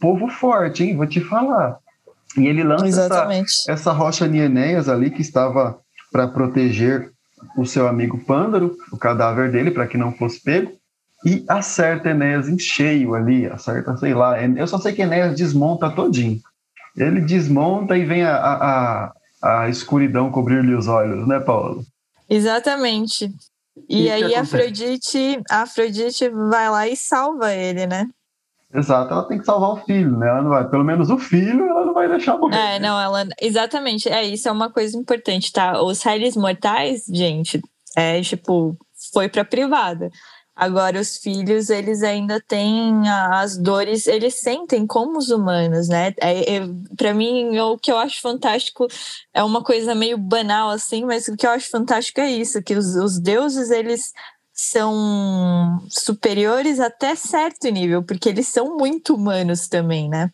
[0.00, 0.96] povo forte, hein?
[0.96, 1.78] Vou te falar.
[2.36, 3.28] E ele lança essa,
[3.68, 5.78] essa rocha Nienéias ali que estava
[6.10, 7.10] para proteger
[7.56, 10.72] o seu amigo Pândaro, o cadáver dele, para que não fosse pego,
[11.24, 14.40] e acerta Enéas em cheio ali, acerta, sei lá.
[14.42, 16.40] Eu só sei que Enéas desmonta todinho
[16.96, 21.84] ele desmonta e vem a, a, a escuridão cobrir-lhe os olhos, né, Paulo?
[22.28, 23.30] Exatamente.
[23.88, 28.08] E, e aí Afrodite, a Afrodite vai lá e salva ele, né?
[28.76, 30.28] Exato, ela tem que salvar o filho, né?
[30.28, 32.56] Ela não vai, pelo menos o filho, ela não vai deixar morrer.
[32.56, 33.26] É, não, ela.
[33.40, 35.82] Exatamente, é isso é uma coisa importante, tá?
[35.82, 37.62] Os réis mortais, gente,
[37.96, 38.76] é tipo,
[39.14, 40.10] foi pra privada.
[40.54, 46.14] Agora, os filhos, eles ainda têm as dores, eles sentem como os humanos, né?
[46.18, 46.60] É, é,
[46.96, 48.86] para mim, o que eu acho fantástico
[49.34, 52.74] é uma coisa meio banal, assim, mas o que eu acho fantástico é isso, que
[52.74, 54.12] os, os deuses, eles
[54.56, 60.30] são superiores até certo nível, porque eles são muito humanos também, né?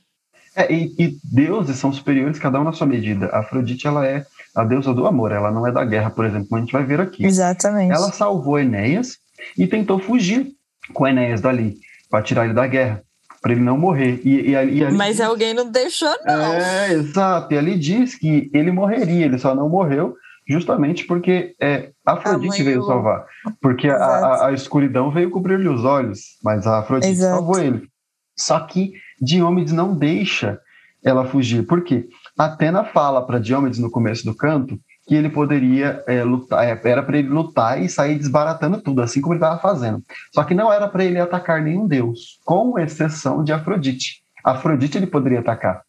[0.54, 3.26] É, e, e deuses são superiores, cada um na sua medida.
[3.26, 6.46] A Afrodite, ela é a deusa do amor, ela não é da guerra, por exemplo,
[6.48, 7.24] como a gente vai ver aqui.
[7.24, 7.92] Exatamente.
[7.92, 9.18] Ela salvou Enéas,
[9.58, 10.52] e tentou fugir
[10.92, 13.02] com Enéas dali, para tirar ele da guerra,
[13.40, 14.20] para ele não morrer.
[14.24, 16.52] E, e, ali, Mas alguém não deixou, não.
[16.52, 17.52] É, exato.
[17.52, 20.14] E ali diz que ele morreria, ele só não morreu
[20.48, 23.26] justamente porque é, Afrodite veio salvar.
[23.60, 27.36] Porque a, a, a, escuridão veio cobrir-lhe os olhos, mas a Afrodite Exato.
[27.36, 27.88] salvou ele.
[28.36, 30.58] Só que Diomedes não deixa
[31.04, 31.66] ela fugir.
[31.66, 32.08] Por quê?
[32.36, 37.02] Atena fala para Diomedes no começo do canto que ele poderia é, lutar, é, era
[37.02, 40.02] para ele lutar e sair desbaratando tudo, assim como ele estava fazendo.
[40.32, 44.22] Só que não era para ele atacar nenhum deus, com exceção de Afrodite.
[44.44, 45.82] Afrodite ele poderia atacar,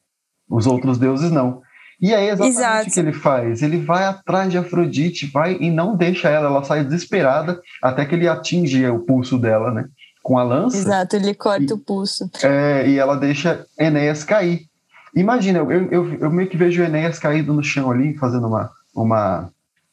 [0.50, 1.62] os outros deuses não.
[2.04, 2.90] E aí exatamente Exato.
[2.90, 3.62] o que ele faz?
[3.62, 8.14] Ele vai atrás de Afrodite, vai e não deixa ela, ela sai desesperada até que
[8.14, 9.86] ele atinge o pulso dela, né?
[10.22, 10.76] Com a lança.
[10.76, 12.30] Exato, ele corta e, o pulso.
[12.44, 14.68] É, e ela deixa Enéas cair.
[15.16, 19.50] Imagina, eu, eu, eu meio que vejo Enéas caído no chão ali, fazendo uma, uma,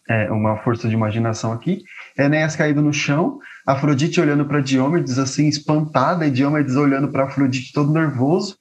[0.08, 1.84] é, uma força de imaginação aqui.
[2.18, 7.72] Enéas caído no chão, Afrodite olhando para Diomedes assim, espantada, e Diomedes olhando para Afrodite
[7.72, 8.56] todo nervoso.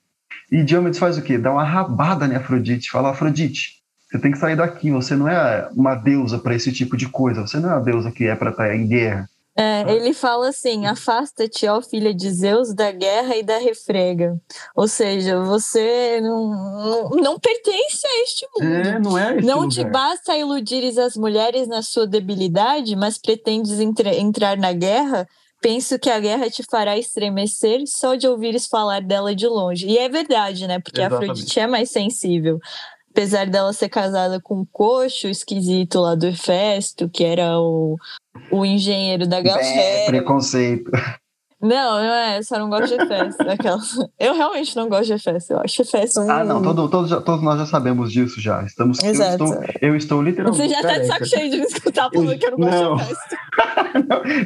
[0.51, 1.37] E Diomedes faz o quê?
[1.37, 3.75] Dá uma rabada em Afrodite, fala: Afrodite,
[4.11, 4.91] Você tem que sair daqui.
[4.91, 7.41] Você não é uma deusa para esse tipo de coisa.
[7.41, 9.29] Você não é uma deusa que é para estar em guerra.
[9.55, 14.39] É, ele fala assim: afasta-te, ó filha de Zeus, da guerra e da refrega.
[14.73, 18.73] Ou seja, você não, não, não pertence a este mundo.
[18.73, 19.69] É, não é Não lugar.
[19.69, 25.27] te basta iludires as mulheres na sua debilidade, mas pretendes entra, entrar na guerra.
[25.61, 29.87] Penso que a guerra te fará estremecer só de ouvires falar dela de longe.
[29.87, 30.79] E é verdade, né?
[30.79, 31.29] Porque Exatamente.
[31.29, 32.59] a Afrodite é mais sensível.
[33.11, 37.97] Apesar dela ser casada com um coxo esquisito lá do Hefesto, que era o,
[38.51, 40.05] o engenheiro da É, galera.
[40.05, 40.89] preconceito.
[41.61, 41.69] Não,
[42.01, 43.41] não é, eu só não gosto de Hefesto.
[43.49, 43.77] Aquela...
[44.17, 45.53] Eu realmente não gosto de Hefesto.
[45.53, 46.31] Eu acho Hefesto um...
[46.31, 48.63] Ah, não, todo, todos, já- todos nós já sabemos disso já.
[48.63, 49.43] Estamos, eu, Exato.
[49.43, 50.57] estou, eu estou literalmente.
[50.61, 52.95] Você já tá de saco cheio de me escutar falando que eu não gosto Não.
[52.95, 53.35] de Hefesto.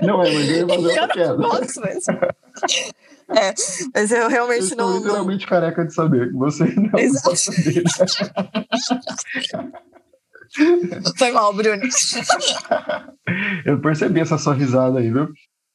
[0.08, 1.36] não, é, mas eu Eu não piada.
[1.36, 2.20] gosto mesmo.
[3.30, 3.54] É,
[3.94, 4.90] mas eu Eu realmente estou não.
[4.94, 4.98] não...
[5.04, 7.30] literalmente careca de saber que você não Exato.
[7.30, 7.84] gosta dele.
[11.18, 11.82] Foi mal, Bruno.
[13.66, 15.28] Eu percebi essa sua risada aí, viu?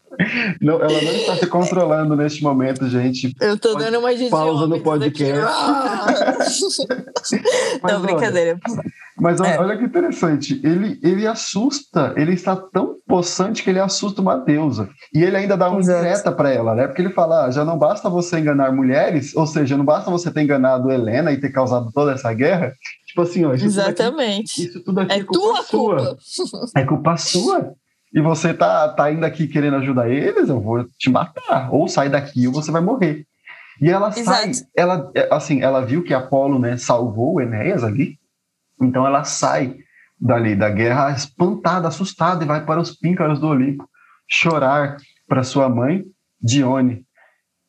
[0.62, 3.36] Não, ela não está se controlando neste momento, gente.
[3.42, 5.34] Eu tô dando uma de Pausa no podcast.
[7.82, 8.60] Mas Não, olha, brincadeira.
[9.20, 9.60] Mas olha, É.
[9.60, 14.90] olha que interessante, ele, ele assusta, ele está tão possante que ele assusta uma deusa.
[15.14, 16.00] E ele ainda dá uma Exato.
[16.00, 16.88] indireta para ela, né?
[16.88, 20.32] Porque ele fala: ah, já não basta você enganar mulheres, ou seja, não basta você
[20.32, 22.74] ter enganado Helena e ter causado toda essa guerra.
[23.14, 24.66] Tipo assim, ó, isso tudo aqui, Exatamente.
[24.66, 25.98] isso tudo aqui É é culpa tua sua.
[25.98, 26.18] culpa.
[26.76, 27.74] É culpa sua.
[28.12, 31.72] E você tá, tá indo aqui querendo ajudar eles, eu vou te matar.
[31.72, 33.28] Ou sai daqui ou você vai morrer.
[33.80, 34.68] E ela sai, Exato.
[34.76, 38.18] ela, é, assim, ela viu que Apolo, né, salvou Enéas ali.
[38.82, 39.78] Então ela sai
[40.20, 43.88] dali da guerra espantada, assustada e vai para os píncaros do Olimpo
[44.28, 44.98] chorar
[45.28, 46.04] para sua mãe,
[46.42, 47.06] Dione.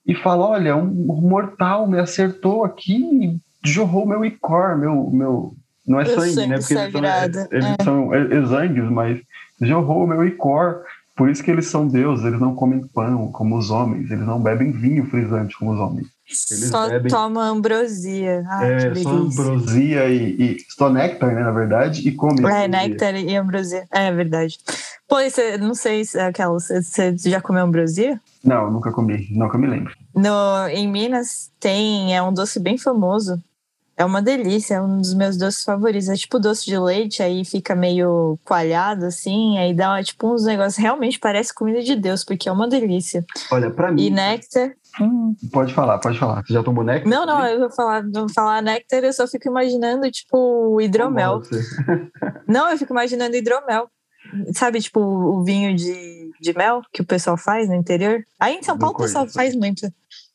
[0.07, 0.89] E fala: Olha, um
[1.21, 5.11] mortal me acertou aqui jorrou meu icor, meu.
[5.11, 5.55] meu
[5.87, 6.59] não é Meu sangue, sangue né?
[6.59, 7.85] Porque eles são, sagrado, eles é.
[7.85, 9.21] são exangues, mas
[9.61, 10.83] jorrou meu icor.
[11.17, 14.41] Por isso que eles são deuses, eles não comem pão como os homens, eles não
[14.43, 16.09] bebem vinho frisante como os homens.
[16.51, 18.43] Eles Só bebem- toma ambrosia.
[18.49, 22.41] Ai, é, só ambrosia e, e só néctar, né, na verdade, e come.
[22.41, 22.69] É, ambrosia.
[22.69, 23.87] néctar e ambrosia.
[23.93, 24.59] É verdade.
[25.07, 26.55] Pô, e você, não sei se é aquela.
[26.55, 28.21] Você, você já comeu ambrosia?
[28.43, 29.95] Não, nunca comi, nunca me lembro.
[30.17, 33.41] No, em Minas tem, é um doce bem famoso.
[33.97, 36.09] É uma delícia, é um dos meus doces favoritos.
[36.09, 40.77] É tipo doce de leite, aí fica meio coalhado assim, aí dá tipo uns negócios.
[40.77, 43.25] Realmente parece comida de Deus, porque é uma delícia.
[43.53, 44.03] Olha, pra mim.
[44.03, 44.73] E néctar.
[45.01, 45.35] hum.
[45.53, 46.45] Pode falar, pode falar.
[46.45, 47.09] Você já tomou néctar?
[47.09, 51.43] Não, não, eu vou falar, vou falar néctar, eu só fico imaginando, tipo, hidromel.
[52.47, 53.89] Não, eu fico imaginando hidromel.
[54.55, 58.25] Sabe, tipo, o vinho de, de mel que o pessoal faz no interior?
[58.41, 59.87] Aí em São Paulo o pessoal faz muito.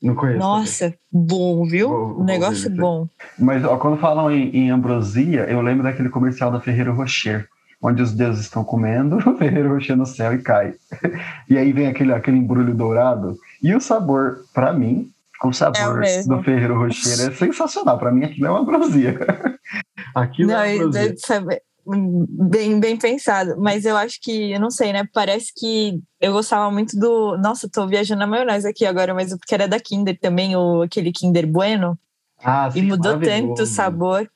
[0.02, 0.40] Não conheço.
[0.40, 1.90] Nossa, bom, viu?
[1.90, 3.08] Vou- um negócio bom.
[3.38, 7.48] Mas ó, quando falam em, em ambrosia, eu lembro daquele comercial da Ferreiro Rocher,
[7.82, 10.74] onde os deuses estão comendo, o Ferreiro Rocher no céu e cai.
[11.50, 13.36] E aí vem aquele, aquele embrulho dourado.
[13.62, 15.10] E o sabor, pra mim,
[15.44, 16.38] o É sabor o mesmo.
[16.38, 17.98] do Ferreiro Rocher é sensacional.
[18.00, 19.20] Pra mim, aquilo é uma ambrosia.
[20.16, 21.16] aquilo Não, é ambrosia.
[21.90, 23.56] Bem, bem pensado.
[23.60, 25.04] Mas eu acho que, eu não sei, né?
[25.14, 27.38] Parece que eu gostava muito do.
[27.38, 31.12] Nossa, tô viajando na maionese aqui agora, mas porque era da Kinder também, o, aquele
[31.12, 31.98] Kinder Bueno.
[32.44, 34.30] Ah, e sim, mudou tanto o sabor.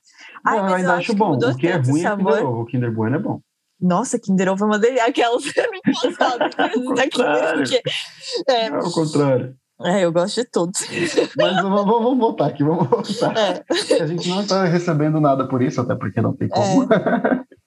[0.45, 1.37] Ai, Não, eu mas ainda acho bom.
[1.37, 2.33] O que é ruim é sabor.
[2.33, 2.61] Kinder Ovo.
[2.61, 3.39] O Kinder Bueno é bom.
[3.79, 5.05] Nossa, Kinder Ovo é uma delícia.
[5.07, 7.81] Aquelas eu não posso falar da Kinder, porque.
[8.47, 9.55] É, É o contrário.
[9.85, 10.79] É, eu gosto de todos.
[11.37, 13.33] Mas vamos, vamos voltar aqui, vamos voltar.
[13.37, 13.63] É,
[14.01, 16.87] A gente não está recebendo nada por isso, até porque não tem como.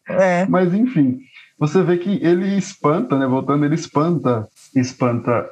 [0.08, 0.46] é.
[0.48, 1.18] Mas enfim,
[1.58, 3.26] você vê que ele espanta, né?
[3.26, 5.48] Voltando, ele espanta, espanta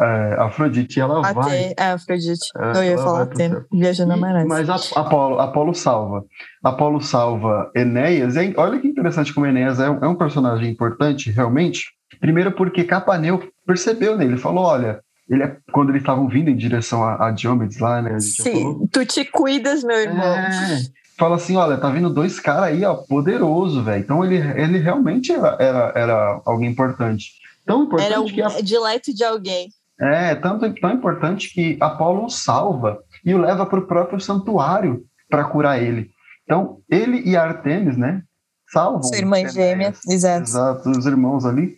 [0.00, 1.32] é, Afrodite e ela vai.
[1.32, 2.46] Até, é, Afrodite.
[2.56, 3.64] É, eu ia falar vai céu.
[3.72, 4.48] viajando maionese.
[4.48, 6.24] mas a- Apolo, Apolo salva.
[6.62, 8.34] Apolo salva Enéas.
[8.36, 11.84] E olha que interessante como Enéas é, um- é um personagem importante, realmente.
[12.20, 17.02] Primeiro porque Capaneu percebeu nele, falou: olha, ele é, quando eles estavam vindo em direção
[17.02, 18.18] a, a Diomedes lá, né?
[18.20, 20.24] Sim, tu te cuidas, meu irmão.
[20.24, 20.82] É.
[21.16, 24.02] Fala assim, olha, tá vindo dois caras aí, ó, poderoso, velho.
[24.02, 27.32] Então ele, ele realmente era, era, era alguém importante.
[27.64, 29.68] Tão importante Era o que a, dileto de alguém.
[29.98, 35.04] é tanto tão importante que Apolo o salva e o leva para o próprio santuário
[35.30, 36.10] para curar ele.
[36.44, 38.22] Então ele e Artemis, né,
[38.70, 39.02] salvam.
[39.02, 40.42] Sua irmã gêmea, exato.
[40.42, 41.74] Exato, os irmãos ali,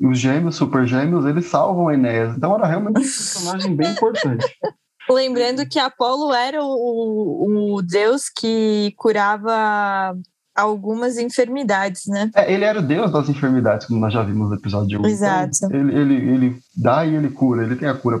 [0.00, 2.36] os gêmeos, super gêmeos, eles salvam Enéas.
[2.36, 4.46] Então era realmente um personagem bem importante.
[5.10, 10.16] Lembrando que Apolo era o, o deus que curava
[10.54, 12.30] algumas enfermidades, né?
[12.34, 15.06] É, ele era o deus das enfermidades, como nós já vimos no episódio 1.
[15.06, 15.50] Exato.
[15.64, 18.20] Então, ele, ele, ele dá e ele cura, ele tem a cura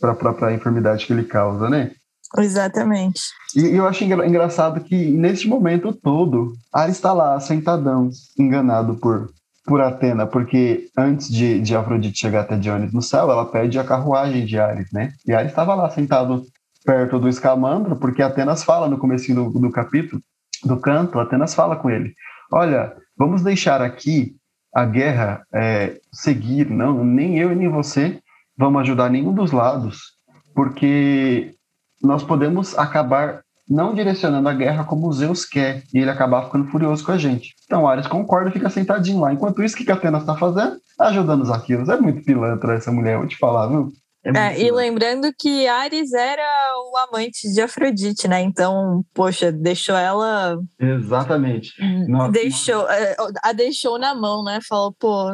[0.00, 1.92] para a própria enfermidade que ele causa, né?
[2.38, 3.20] Exatamente.
[3.54, 8.08] E eu acho engraçado que neste momento todo, Ares está lá, sentadão,
[8.38, 9.28] enganado por,
[9.64, 13.84] por Atena, porque antes de, de Afrodite chegar até Dionis no céu, ela pede a
[13.84, 15.12] carruagem de Ares, né?
[15.26, 16.44] E Ares estava lá sentado
[16.84, 20.20] perto do Escamandro, porque Atenas fala no começo do, do capítulo,
[20.64, 22.12] do canto, Atenas fala com ele,
[22.52, 24.34] olha, vamos deixar aqui
[24.74, 28.20] a guerra é, seguir, não, nem eu nem você
[28.56, 30.12] vamos ajudar nenhum dos lados,
[30.54, 31.54] porque
[32.02, 33.42] nós podemos acabar
[33.72, 37.54] não direcionando a guerra como Zeus quer e ele acabar ficando furioso com a gente.
[37.64, 39.32] Então Ares concorda e fica sentadinho lá.
[39.32, 40.76] Enquanto isso, o que Atenas está fazendo?
[41.00, 41.88] Ajudando os Aquilos.
[41.88, 43.90] É muito pilantra essa mulher, vou te falar, viu?
[44.24, 46.42] É é, e lembrando que Ares era
[46.92, 48.40] o amante de Afrodite, né?
[48.40, 50.56] Então, poxa, deixou ela.
[50.78, 51.72] Exatamente.
[52.30, 54.60] Deixou, é, a deixou na mão, né?
[54.68, 55.28] Falou, pô,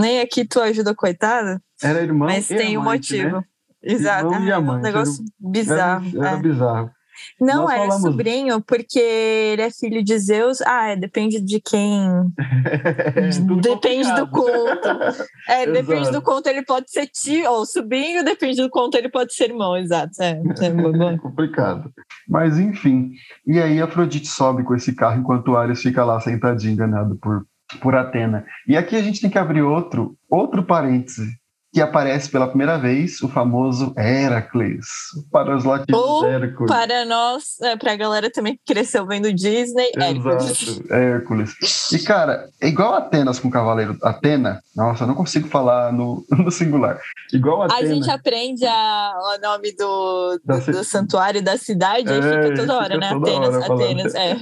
[0.00, 1.60] nem aqui tu ajuda coitada.
[1.80, 2.26] Era irmão.
[2.26, 3.36] Mas tem um motivo.
[3.36, 3.42] Né?
[3.80, 4.34] Exato.
[4.34, 6.08] É um negócio bizarro.
[6.16, 6.42] Era, era é.
[6.42, 6.90] bizarro.
[7.40, 8.02] Não, Nós era falamos...
[8.02, 10.60] sobrinho, porque ele é filho de Zeus.
[10.62, 12.32] Ah, é, depende de quem.
[13.62, 15.26] depende do conto.
[15.48, 19.32] É, depende do conto, ele pode ser tio ou sobrinho, depende do conto, ele pode
[19.32, 20.10] ser irmão, exato.
[20.20, 21.90] É, é complicado.
[22.28, 23.12] Mas enfim.
[23.46, 27.46] E aí Afrodite sobe com esse carro enquanto Ares fica lá sentadinho, enganado por,
[27.80, 28.44] por Atena.
[28.66, 31.26] E aqui a gente tem que abrir outro, outro parêntese
[31.72, 34.86] que aparece pela primeira vez o famoso Heracles.
[35.30, 36.72] Para os latinos, Ou Hércules.
[36.72, 40.80] Para nós, é, para a galera também que cresceu vendo Disney, Hércules.
[40.90, 41.92] Hércules.
[41.92, 43.98] E, cara, é igual Atenas com o Cavaleiro.
[44.02, 46.98] Atena, nossa, eu não consigo falar no, no singular.
[47.32, 47.80] Igual Atena.
[47.80, 52.54] A gente aprende a, o nome do, do, do santuário da cidade é, e fica
[52.54, 53.10] toda hora, fica né?
[53.10, 54.36] Toda Atenas, hora Atenas, é.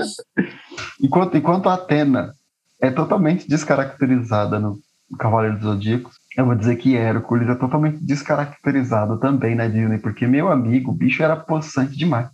[1.03, 2.33] enquanto, enquanto Atena
[2.81, 4.79] é totalmente descaracterizada no
[5.19, 10.27] Cavaleiro dos Zodíacos, eu vou dizer que Hércules é totalmente descaracterizado também na Disney, porque
[10.27, 12.29] meu amigo, o bicho era possante demais.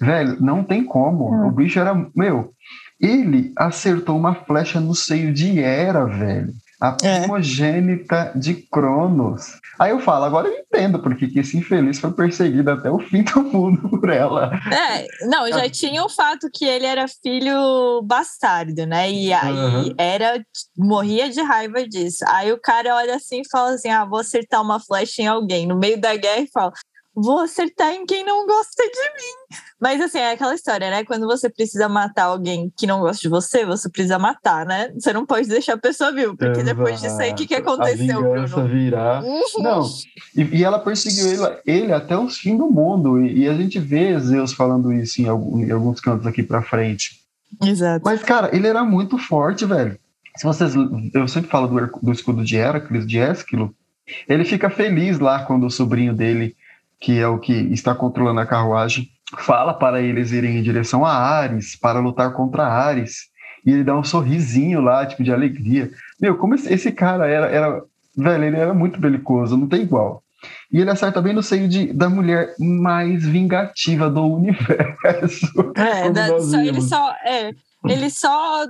[0.00, 1.32] Velho, não tem como.
[1.32, 1.48] Hum.
[1.48, 1.94] O bicho era.
[2.14, 2.52] Meu,
[3.00, 7.20] ele acertou uma flecha no seio de Hera, velho a é.
[7.20, 8.38] primogênita é.
[8.38, 9.58] de Cronos.
[9.78, 13.22] Aí eu falo, agora eu entendo porque que esse infeliz foi perseguido até o fim
[13.22, 14.52] do mundo por ela.
[14.72, 19.10] É, não, já tinha o fato que ele era filho bastardo, né?
[19.10, 19.94] E aí uhum.
[19.98, 20.40] era
[20.76, 22.24] morria de raiva disso.
[22.28, 25.66] Aí o cara olha assim e fala assim: "Ah, vou acertar uma flecha em alguém".
[25.66, 26.72] No meio da guerra e fala:
[27.20, 29.58] vou acertar em quem não gosta de mim.
[29.80, 31.04] Mas assim, é aquela história, né?
[31.04, 34.90] Quando você precisa matar alguém que não gosta de você, você precisa matar, né?
[34.94, 36.76] Você não pode deixar a pessoa viva, porque Exato.
[36.76, 38.68] depois disso aí, o que, que aconteceu, a Bruno?
[38.68, 39.22] virar.
[39.22, 39.42] Uhum.
[39.58, 39.86] Não,
[40.36, 43.78] e, e, ela perseguiu ele, ele até os fins do mundo, e, e, a gente
[43.78, 47.20] vê Zeus falando isso em, algum, em alguns cantos aqui pra frente.
[47.62, 48.02] Exato.
[48.04, 49.98] Mas, cara, ele era muito forte, velho.
[50.36, 50.72] Se vocês,
[51.14, 53.74] eu sempre falo do, do escudo de Heracles, de Ésquilo,
[54.28, 56.54] ele fica feliz lá quando o sobrinho dele
[57.00, 61.12] que é o que está controlando a carruagem, fala para eles irem em direção a
[61.12, 63.28] Ares, para lutar contra Ares.
[63.64, 65.90] E ele dá um sorrisinho lá, tipo, de alegria.
[66.20, 67.82] Meu, como esse, esse cara era, era.
[68.16, 70.22] Velho, ele era muito belicoso, não tem igual.
[70.72, 75.72] E ele acerta bem no seio de, da mulher mais vingativa do universo.
[75.76, 77.10] É, da, só, ele só.
[77.24, 77.52] É,
[77.84, 78.66] ele só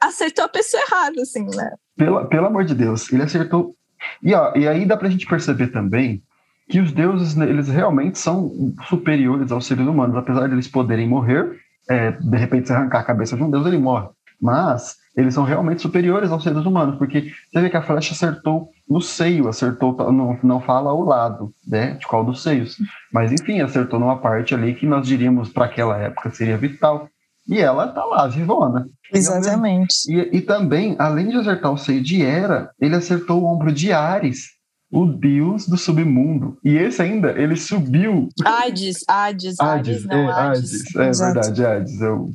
[0.00, 1.72] acertou a pessoa errada, assim, né?
[1.96, 3.74] Pela, pelo amor de Deus, ele acertou.
[4.22, 6.22] E, ó, e aí dá pra gente perceber também
[6.70, 8.52] que os deuses né, eles realmente são
[8.88, 11.58] superiores aos seres humanos, apesar de eles poderem morrer,
[11.88, 14.08] é, de repente se arrancar a cabeça de um deus ele morre,
[14.40, 18.68] mas eles são realmente superiores aos seres humanos, porque você vê que a flecha acertou
[18.88, 22.76] no seio, acertou, não, não fala ao lado, né, de qual dos seios,
[23.12, 27.08] mas enfim, acertou numa parte ali que nós diríamos para aquela época seria vital,
[27.48, 28.86] e ela tá lá, vivona.
[29.12, 29.94] Exatamente.
[30.08, 33.92] E, e, também, além de acertar o seio de Hera, ele acertou o ombro de
[33.92, 34.59] Ares,
[34.90, 36.58] o deus do submundo.
[36.64, 38.28] E esse ainda, ele subiu.
[38.44, 40.96] Hades, Hades, Hades, não, é, Hades.
[40.96, 41.20] Hades.
[41.20, 42.00] É verdade, Hades.
[42.00, 42.30] Eu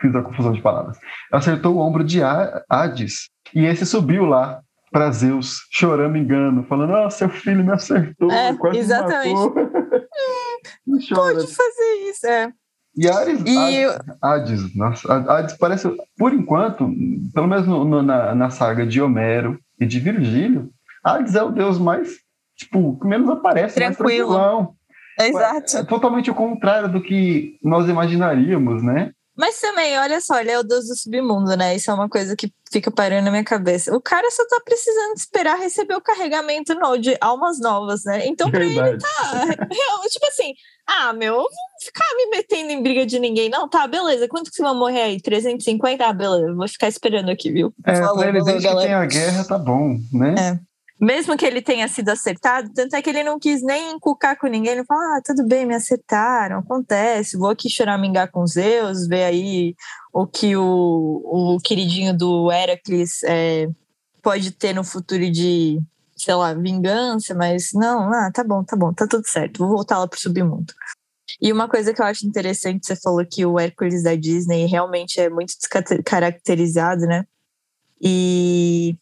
[0.00, 0.98] fiz a confusão de palavras.
[1.32, 3.30] Acertou o ombro de Hades.
[3.54, 4.60] E esse subiu lá
[4.92, 9.34] para Zeus, chorando engano, falando: Ah, seu filho me acertou, é, quase exatamente.
[9.34, 9.70] me matou.
[11.16, 12.52] Pode fazer isso, é.
[12.96, 13.86] E Ares, e...
[14.22, 16.88] Hades, nossa, Hades parece, por enquanto,
[17.34, 20.70] pelo menos no, no, na, na saga de Homero e de Virgílio,
[21.04, 22.08] Hades é o deus mais,
[22.56, 24.30] tipo, que menos aparece, Tranquilo.
[24.30, 24.74] mais tranquilão.
[25.20, 25.76] Exato.
[25.78, 29.12] É totalmente o contrário do que nós imaginaríamos, né?
[29.36, 31.74] Mas também, olha só, ele é o deus do submundo, né?
[31.74, 33.94] Isso é uma coisa que fica parando na minha cabeça.
[33.94, 38.26] O cara só tá precisando esperar receber o carregamento no, de almas novas, né?
[38.26, 38.90] Então, pra Verdade.
[38.90, 39.66] ele tá.
[40.08, 40.54] tipo assim,
[40.86, 41.48] ah, meu, eu vou
[41.82, 43.48] ficar me metendo em briga de ninguém.
[43.50, 44.28] Não, tá, beleza.
[44.28, 45.20] Quanto que você vai morrer aí?
[45.20, 46.04] 350?
[46.06, 47.74] Ah, beleza, vou ficar esperando aqui, viu?
[47.84, 50.34] É, Falou, pra ele, desde que tem a guerra, tá bom, né?
[50.38, 50.73] É.
[51.04, 54.46] mesmo que ele tenha sido acertado, tanto é que ele não quis nem encucar com
[54.46, 59.24] ninguém, ele falou, ah, tudo bem, me acertaram, acontece, vou aqui choramingar com Zeus, ver
[59.24, 59.74] aí
[60.12, 63.68] o que o, o queridinho do Heracles é,
[64.22, 65.78] pode ter no futuro de,
[66.16, 69.98] sei lá, vingança, mas não, ah, tá bom, tá bom, tá tudo certo, vou voltar
[69.98, 70.72] lá pro submundo.
[71.40, 75.20] E uma coisa que eu acho interessante, você falou que o Hércules da Disney realmente
[75.20, 77.26] é muito descaracterizado, né?
[78.00, 78.96] E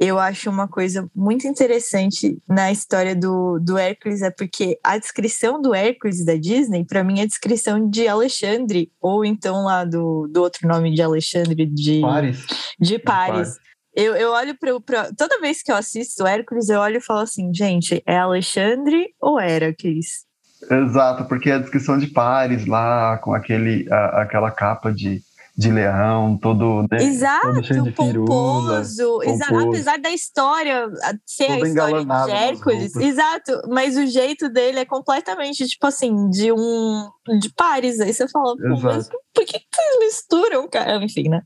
[0.00, 5.60] eu acho uma coisa muito interessante na história do, do Hércules é porque a descrição
[5.60, 10.26] do Hércules da Disney, para mim, é a descrição de Alexandre, ou então lá do,
[10.26, 12.46] do outro nome de Alexandre, de Paris.
[12.80, 13.58] De Paris.
[13.94, 15.12] Eu, eu olho para.
[15.12, 19.38] Toda vez que eu assisto Hércules, eu olho e falo assim, gente, é Alexandre ou
[19.38, 20.24] Hércules?
[20.70, 25.20] Exato, porque a descrição de Paris lá, com aquele, a, aquela capa de
[25.60, 30.88] de leão, todo, né, exato, todo cheio de pomposo, exato, apesar da história
[31.26, 36.30] ser todo a história de Hércules, exato, mas o jeito dele é completamente tipo assim,
[36.30, 37.08] de um
[37.38, 40.96] de Paris, aí você fala, mas por que, que misturam, cara?
[41.04, 41.42] Enfim, né?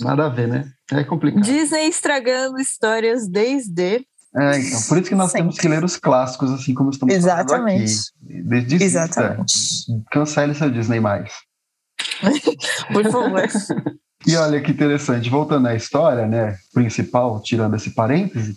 [0.00, 0.64] Nada a ver, né?
[0.90, 1.42] É complicado.
[1.42, 5.42] Disney estragando histórias desde é, então, por isso que nós Sempre.
[5.42, 7.92] temos que ler os clássicos, assim como estamos Exatamente.
[8.26, 8.42] aqui.
[8.42, 9.54] Desde Exatamente.
[10.10, 11.32] Cancele seu Disney mais.
[12.92, 13.42] Por favor.
[14.26, 18.56] e olha que interessante, voltando à história, né, principal, tirando esse parêntese,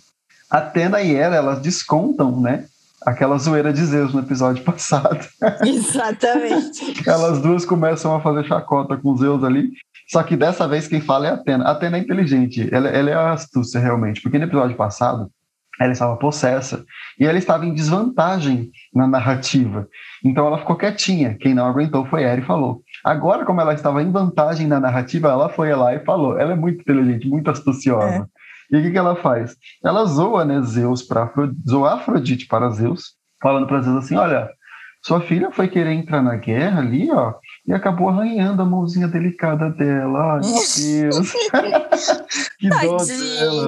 [0.50, 2.64] Atena e Hera, elas descontam, né,
[3.04, 5.26] aquela zoeira de Zeus no episódio passado.
[5.64, 7.08] Exatamente.
[7.08, 9.70] elas duas começam a fazer chacota com Zeus ali,
[10.08, 11.64] só que dessa vez quem fala é a Atena.
[11.64, 15.30] Atena é inteligente, ela, ela é astúcia realmente, porque no episódio passado
[15.80, 16.84] ela estava possessa
[17.20, 19.86] e ela estava em desvantagem na narrativa.
[20.24, 21.36] Então ela ficou quietinha.
[21.38, 22.82] Quem não aguentou foi ela e falou.
[23.04, 26.38] Agora, como ela estava em vantagem na narrativa, ela foi lá e falou.
[26.38, 28.28] Ela é muito inteligente, muito astuciosa.
[28.72, 28.76] É.
[28.76, 29.56] E o que, que ela faz?
[29.84, 31.54] Ela zoa né, Zeus para Afro...
[31.68, 34.50] zoa Afrodite para Zeus, falando para Zeus assim: olha,
[35.02, 37.34] sua filha foi querer entrar na guerra ali, ó,
[37.66, 40.34] e acabou arranhando a mãozinha delicada dela.
[40.34, 41.32] Ai, meu Deus.
[42.58, 42.96] que dó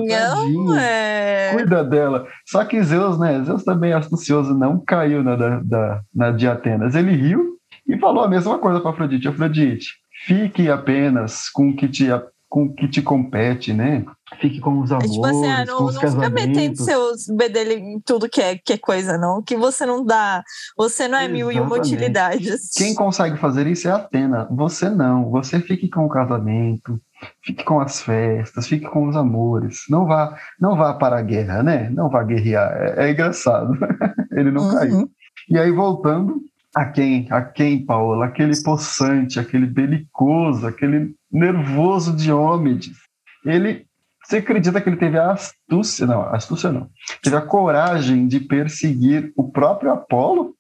[0.00, 0.80] dela.
[0.80, 1.52] É...
[1.54, 2.26] Cuida dela.
[2.46, 3.42] Só que Zeus, né?
[3.44, 6.94] Zeus também é astucioso, não caiu na, da, da, na de Atenas.
[6.94, 7.59] Ele riu
[7.90, 9.28] e falou a mesma coisa para Afrodite.
[9.28, 9.86] Afrodite,
[10.26, 12.08] fique apenas com o que te
[12.50, 14.04] com o que te compete, né?
[14.40, 17.26] Fique com os amores, é tipo assim, ah, não, com os não fica metendo seus
[17.28, 19.40] bedelhos em tudo que é, que é coisa, não.
[19.40, 20.42] Que você não dá,
[20.76, 21.44] você não é Exatamente.
[21.44, 22.70] mil e uma utilidades.
[22.76, 25.30] Quem consegue fazer isso é a Atena, você não.
[25.30, 27.00] Você fique com o casamento,
[27.44, 29.84] fique com as festas, fique com os amores.
[29.88, 31.88] Não vá, não vá para a guerra, né?
[31.90, 32.72] Não vá guerrear.
[32.72, 33.78] É, é engraçado.
[34.32, 34.74] Ele não uhum.
[34.74, 35.10] caiu.
[35.48, 36.40] E aí, voltando,
[36.74, 37.26] a quem?
[37.30, 38.26] A quem, Paola?
[38.26, 42.96] Aquele possante, aquele belicoso, aquele nervoso de Diomedes.
[43.44, 43.86] Ele,
[44.24, 46.88] você acredita que ele teve a astúcia, não, astúcia não,
[47.22, 50.54] teve a coragem de perseguir o próprio Apolo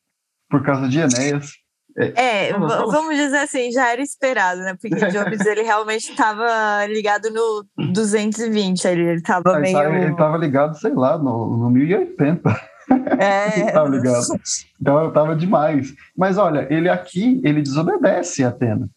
[0.48, 1.52] por causa de Enéas?
[1.96, 4.76] É, é vamos dizer assim, já era esperado, né?
[4.80, 9.78] Porque Diomedes ele realmente estava ligado no 220, ele estava meio...
[9.78, 12.69] Ele estava ligado, sei lá, no, no 1080.
[13.18, 13.70] É.
[13.72, 14.26] tá ligado?
[14.80, 15.94] Então eu tava demais.
[16.16, 18.88] Mas olha, ele aqui, ele desobedece a Atena.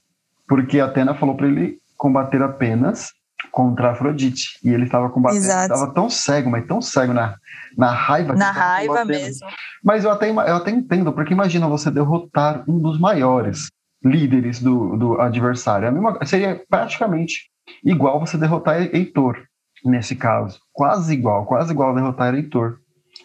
[0.47, 3.11] Porque a Atena falou para ele combater apenas
[3.51, 4.59] contra Afrodite.
[4.63, 7.35] E ele estava combatendo, estava tão cego, mas tão cego na,
[7.77, 8.33] na raiva.
[8.33, 9.47] Na raiva mesmo.
[9.83, 13.67] Mas eu até, eu até entendo, porque imagina você derrotar um dos maiores
[14.03, 15.87] líderes do, do adversário.
[15.87, 17.49] A mesma, seria praticamente
[17.83, 19.37] igual você derrotar Heitor,
[19.85, 20.59] nesse caso.
[20.73, 22.79] Quase igual, quase igual derrotar Heitor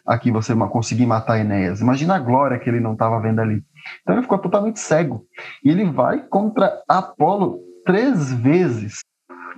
[0.08, 1.82] aqui você conseguir matar Enéas.
[1.82, 3.62] Imagina a glória que ele não estava vendo ali.
[4.00, 5.24] Então ele ficou totalmente cego.
[5.62, 9.00] E ele vai contra Apolo três vezes.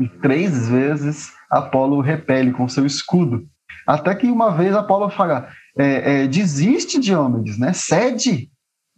[0.00, 3.46] E três vezes Apolo repele com seu escudo.
[3.86, 5.48] Até que uma vez Apolo fala:
[5.78, 7.72] é, é, desiste, Diomedes, né?
[7.72, 8.50] Cede.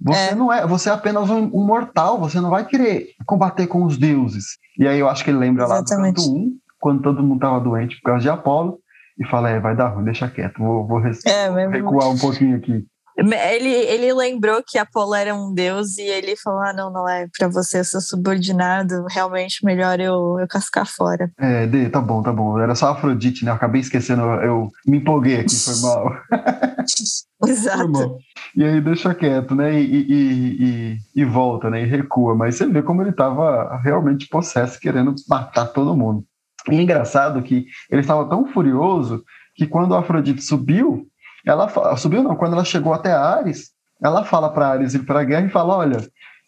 [0.04, 0.34] Você é.
[0.34, 3.96] não é, você é apenas um, um, mortal, você não vai querer combater com os
[3.96, 4.58] deuses.
[4.76, 6.18] E aí eu acho que ele lembra Exatamente.
[6.18, 8.80] lá do canto 1, quando todo mundo estava doente por causa de Apolo,
[9.18, 12.84] e fala: é, vai dar ruim, deixa quieto, vou, vou é, recuar um pouquinho aqui.
[13.16, 17.28] Ele, ele lembrou que Apolo era um deus e ele falou: ah, não, não é
[17.36, 21.30] para você, eu sou subordinado, realmente melhor eu, eu cascar fora.
[21.38, 22.58] É, Dê, tá bom, tá bom.
[22.58, 23.50] Era só Afrodite, né?
[23.50, 26.12] Eu acabei esquecendo, eu me empolguei aqui, foi mal.
[27.46, 28.18] Exato.
[28.56, 29.78] E aí deixa quieto, né?
[29.78, 31.82] E, e, e, e, volta, né?
[31.82, 32.34] E recua.
[32.34, 36.24] Mas você vê como ele estava realmente possesso, querendo matar todo mundo.
[36.70, 41.06] E é engraçado que ele estava tão furioso que quando a Afrodite subiu,
[41.44, 45.24] ela subiu não, quando ela chegou até Ares, ela fala para Ares ir para a
[45.24, 45.98] guerra e fala: olha,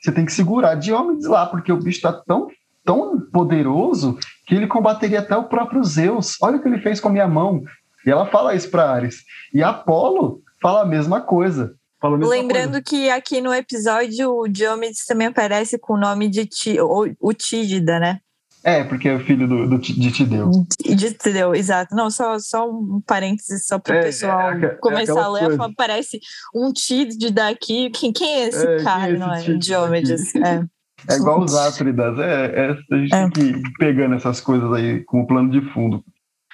[0.01, 2.49] você tem que segurar Diomedes lá, porque o bicho está tão,
[2.85, 6.37] tão poderoso que ele combateria até o próprio Zeus.
[6.43, 7.63] Olha o que ele fez com a minha mão.
[8.07, 9.23] E ela fala isso para Ares.
[9.53, 11.75] E Apolo fala a mesma coisa.
[12.03, 12.83] Lembrando coisa.
[12.83, 17.33] que aqui no episódio o Diomedes também aparece com o nome de Ti, o, o
[17.33, 18.21] Tídida, né?
[18.65, 20.51] É, porque é o filho do, do, de Tideu.
[20.83, 21.95] De Tideu, exato.
[21.95, 25.47] Não, só, só um parênteses, só para o é, pessoal é, é, começar a ler.
[25.49, 25.75] Coisas.
[25.77, 26.21] Parece
[26.55, 27.91] um Tídida aqui.
[27.91, 29.09] Quem, quem é esse é, cara?
[29.09, 29.59] É esse não é?
[29.59, 30.35] Diomedes.
[30.37, 30.65] É.
[31.13, 32.19] é igual os Átridas.
[32.19, 36.03] É, a gente tem que ir pegando essas coisas aí como plano de fundo.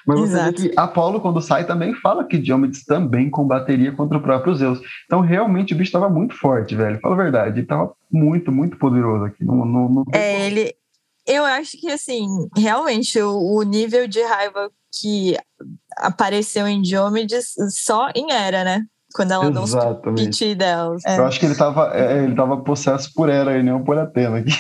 [0.05, 0.63] Mas você Exato.
[0.63, 4.81] vê que Apolo, quando sai, também fala que Diomedes também combateria contra o próprio Zeus.
[5.05, 6.99] Então, realmente, o bicho estava muito forte, velho.
[7.01, 7.55] Fala a verdade.
[7.55, 9.45] Ele estava muito, muito poderoso aqui.
[9.45, 10.75] Não, não, não é, ele,
[11.27, 15.37] eu acho que, assim, realmente, o, o nível de raiva que
[15.97, 18.85] apareceu em Diomedes só em Era, né?
[19.13, 20.97] Quando ela dá um piti dela.
[21.05, 21.19] É.
[21.19, 24.39] Eu acho que ele estava é, ele tava possesso por Era e não por Atena
[24.39, 24.53] aqui.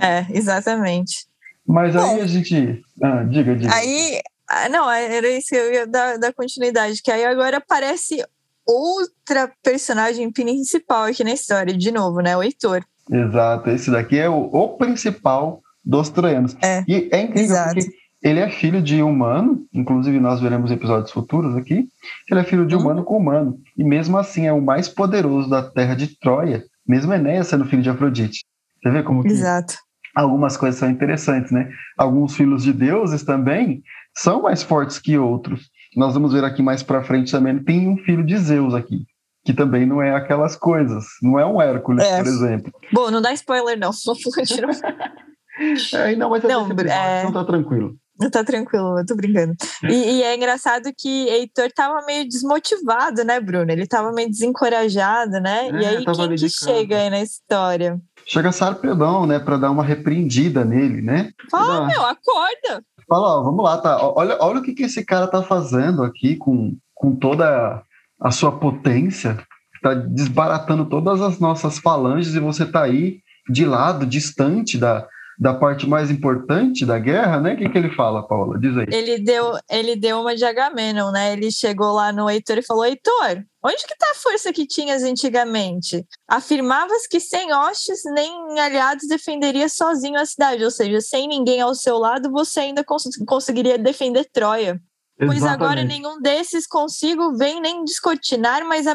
[0.00, 1.26] é, exatamente.
[1.66, 2.82] Mas Bom, aí a gente.
[3.02, 3.74] Ah, diga, diga.
[3.74, 4.20] Aí.
[4.48, 8.22] Ah, não, era isso que eu ia dar, dar continuidade, que aí agora aparece
[8.66, 12.36] outra personagem principal aqui na história, de novo, né?
[12.36, 12.84] O Heitor.
[13.10, 16.56] Exato, esse daqui é o, o principal dos troianos.
[16.62, 17.74] É, e é incrível exato.
[17.74, 17.90] porque
[18.22, 21.86] ele é filho de humano, inclusive nós veremos episódios futuros aqui,
[22.30, 22.80] ele é filho de uhum.
[22.80, 27.12] humano com humano, e mesmo assim é o mais poderoso da terra de Troia, mesmo
[27.12, 28.42] Enéas sendo filho de Afrodite.
[28.82, 29.74] Você vê como que Exato.
[30.14, 31.70] algumas coisas são interessantes, né?
[31.98, 33.82] Alguns filhos de deuses também
[34.14, 35.68] são mais fortes que outros.
[35.94, 39.06] Nós vamos ver aqui mais para frente também, tem um filho de Zeus aqui
[39.44, 41.04] que também não é aquelas coisas.
[41.22, 42.16] Não é um Hércules, é.
[42.16, 42.72] por exemplo.
[42.92, 43.92] Bom, não dá spoiler, não.
[43.92, 44.14] Só
[45.98, 47.24] é, não, mas não, é...
[47.24, 47.94] não tá tranquilo.
[48.18, 49.54] Não tá tranquilo, eu tô brincando.
[49.82, 53.70] E, e, é engraçado que Heitor tava meio desmotivado, né, Bruno?
[53.70, 55.68] Ele tava meio desencorajado, né?
[55.68, 58.00] É, e aí, quem que chega aí na história?
[58.24, 61.30] Chega Sarpedão, né, pra dar uma repreendida nele, né?
[61.50, 62.84] Fala, meu, acorda!
[63.08, 63.98] Fala, ó, vamos lá, tá?
[64.00, 67.82] Olha, olha o que, que esse cara tá fazendo aqui com, com toda
[68.24, 69.38] a sua potência,
[69.76, 73.18] está desbaratando todas as nossas falanges e você está aí
[73.50, 75.06] de lado, distante da,
[75.38, 77.52] da parte mais importante da guerra, né?
[77.52, 78.58] O que, que ele fala, Paula?
[78.58, 78.86] Diz aí.
[78.90, 81.34] Ele deu, ele deu uma de Agamenon, né?
[81.34, 85.02] Ele chegou lá no Heitor e falou: Heitor, onde que tá a força que tinhas
[85.02, 86.06] antigamente?
[86.26, 91.74] Afirmavas que sem hostes nem aliados defenderia sozinho a cidade, ou seja, sem ninguém ao
[91.74, 94.80] seu lado, você ainda cons conseguiria defender Troia.
[95.16, 98.86] Pois agora nenhum desses consigo vem nem descortinar, mas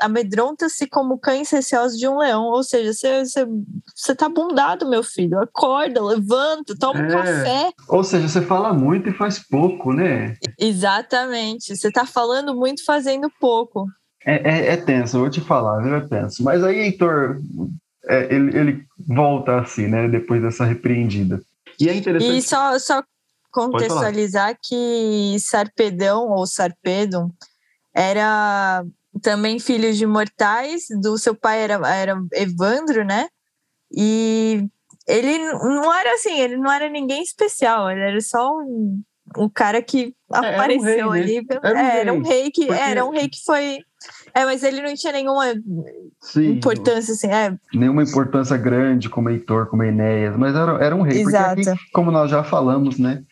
[0.00, 2.44] amedronta-se como cães receosos de um leão.
[2.44, 2.92] Ou seja,
[3.94, 5.40] você tá bundado, meu filho.
[5.40, 7.04] Acorda, levanta, toma é.
[7.04, 7.70] um café.
[7.88, 10.36] Ou seja, você fala muito e faz pouco, né?
[10.58, 11.76] Exatamente.
[11.76, 13.86] Você tá falando muito fazendo pouco.
[14.24, 15.96] É, é, é tenso, eu vou te falar, viu?
[15.96, 16.44] É tenso.
[16.44, 17.38] Mas aí, Heitor,
[18.08, 20.06] é, ele, ele volta assim, né?
[20.06, 21.40] Depois dessa repreendida.
[21.80, 22.36] E é interessante.
[22.36, 23.02] E só, só
[23.58, 27.30] contextualizar que Sarpedão ou Sarpedon
[27.94, 28.84] era
[29.20, 33.28] também filho de mortais, do seu pai era, era Evandro, né?
[33.90, 34.64] E
[35.06, 39.02] ele não era assim, ele não era ninguém especial, ele era só um,
[39.36, 41.36] um cara que é, apareceu um rei, ali.
[41.36, 41.58] Né?
[41.62, 42.80] Era, um, é, era um rei que Porque...
[42.80, 43.78] era um rei que foi.
[44.32, 45.44] É, mas ele não tinha nenhuma
[46.20, 47.26] Sim, importância, assim.
[47.26, 47.56] É.
[47.74, 51.20] Nenhuma importância grande como Heitor, como Enéas, mas era, era um rei.
[51.20, 51.56] Exato.
[51.56, 53.24] Porque aqui, como nós já falamos, né?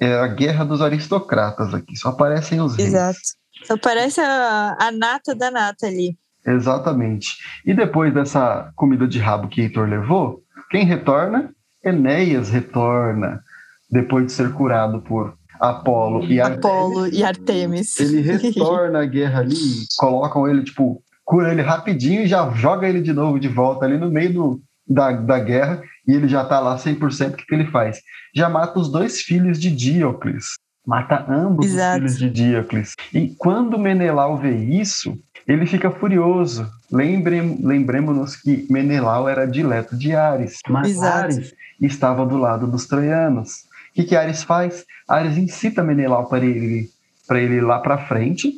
[0.00, 2.88] É a guerra dos aristocratas aqui, só aparecem os reis.
[2.88, 3.18] Exato.
[3.64, 6.16] Só aparece a, a nata da nata ali.
[6.46, 7.36] Exatamente.
[7.66, 11.54] E depois dessa comida de rabo que Heitor levou, quem retorna?
[11.84, 13.42] Enéas retorna,
[13.90, 16.64] depois de ser curado por Apolo e Artemis.
[16.64, 18.00] Apolo e Artemis.
[18.00, 19.56] Ele retorna à guerra ali,
[19.98, 23.98] colocam ele, tipo, cura ele rapidinho e já joga ele de novo de volta ali
[23.98, 27.54] no meio do, da, da guerra e ele já está lá 100%, o que, que
[27.54, 28.00] ele faz?
[28.34, 30.54] Já mata os dois filhos de Diocles.
[30.86, 32.04] Mata ambos Exato.
[32.04, 32.94] os filhos de Diocles.
[33.12, 36.68] E quando Menelau vê isso, ele fica furioso.
[36.90, 41.18] Lembrem, lembremos-nos que Menelau era dileto de Ares, mas Exato.
[41.18, 43.68] Ares estava do lado dos troianos.
[43.90, 44.84] O que, que Ares faz?
[45.08, 46.88] Ares incita Menelau para ele,
[47.26, 48.52] para ele ir lá para frente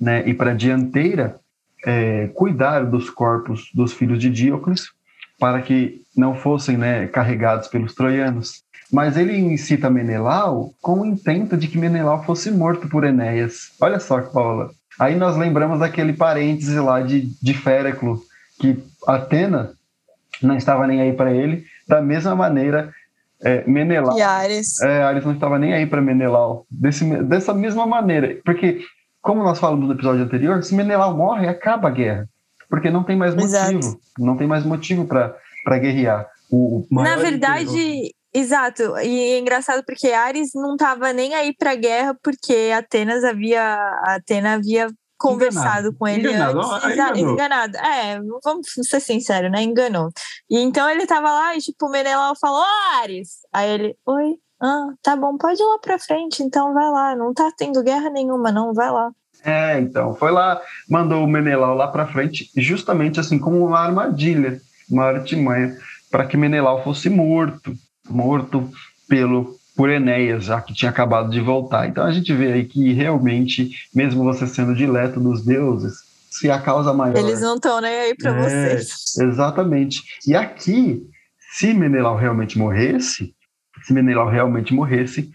[0.00, 1.40] né, e para a dianteira
[1.84, 4.90] é, cuidar dos corpos dos filhos de Diocles
[5.38, 8.62] para que não fossem né, carregados pelos troianos.
[8.92, 13.72] Mas ele incita Menelau com o intento de que Menelau fosse morto por Enéas.
[13.80, 14.70] Olha só, Paula.
[15.00, 18.20] Aí nós lembramos daquele parêntese lá de, de Féreclo,
[18.60, 19.72] que Atena
[20.42, 22.92] não estava nem aí para ele, da mesma maneira
[23.42, 24.18] é, Menelau.
[24.18, 24.80] E Ares.
[24.82, 26.66] É, Ares não estava nem aí para Menelau.
[26.70, 28.36] Desse, dessa mesma maneira.
[28.44, 28.82] Porque,
[29.22, 32.28] como nós falamos no episódio anterior, se Menelau morre, acaba a guerra
[32.72, 34.00] porque não tem mais motivo, Exato.
[34.18, 35.36] não tem mais motivo para
[35.78, 36.28] guerrear.
[36.50, 41.74] O Na verdade, Exato, e é engraçado porque Ares não estava nem aí para a
[41.74, 44.88] guerra porque Atenas havia Atena havia
[45.18, 45.96] conversado enganado.
[45.98, 46.60] com ele enganado.
[46.60, 46.84] antes.
[46.84, 47.32] Ah, enganou.
[47.32, 47.76] enganado.
[47.76, 49.62] É, vamos ser sinceros, né?
[49.62, 50.08] Enganou.
[50.50, 53.40] E então ele tava lá e tipo o Menelau falou: "Ô, Ares".
[53.52, 54.36] Aí ele: "Oi.
[54.62, 57.14] Ah, tá bom, pode ir lá para frente, então vai lá.
[57.14, 59.10] Não tá tendo guerra nenhuma, não, vai lá".
[59.44, 64.60] É, então, foi lá, mandou o Menelau lá para frente, justamente assim como uma armadilha,
[64.90, 65.76] uma artimanha,
[66.10, 67.74] para que Menelau fosse morto,
[68.08, 68.70] morto
[69.08, 71.88] pelo por Enéas, já que tinha acabado de voltar.
[71.88, 75.94] Então a gente vê aí que realmente, mesmo você sendo dileto dos deuses,
[76.30, 77.16] se a causa maior.
[77.16, 78.42] Eles não estão nem aí para É,
[78.76, 79.16] vocês.
[79.18, 80.02] Exatamente.
[80.26, 81.02] E aqui,
[81.52, 83.34] se Menelau realmente morresse,
[83.82, 85.30] se Menelau realmente morresse,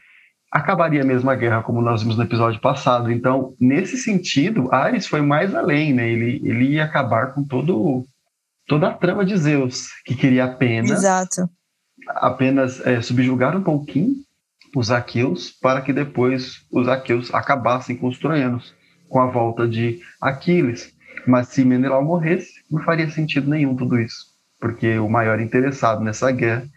[0.51, 3.11] acabaria mesmo a guerra, como nós vimos no episódio passado.
[3.11, 6.09] Então, nesse sentido, Ares foi mais além, né?
[6.09, 8.05] Ele, ele ia acabar com todo,
[8.67, 11.49] toda a trama de Zeus, que queria apenas, Exato.
[12.07, 14.15] apenas é, subjugar um pouquinho
[14.75, 18.75] os aqueus, para que depois os aqueus acabassem com os troianos,
[19.09, 20.93] com a volta de Aquiles.
[21.25, 24.27] Mas se Menelau morresse, não faria sentido nenhum tudo isso,
[24.59, 26.67] porque o maior interessado nessa guerra,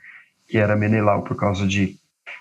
[0.49, 1.97] que era Menelau por causa de,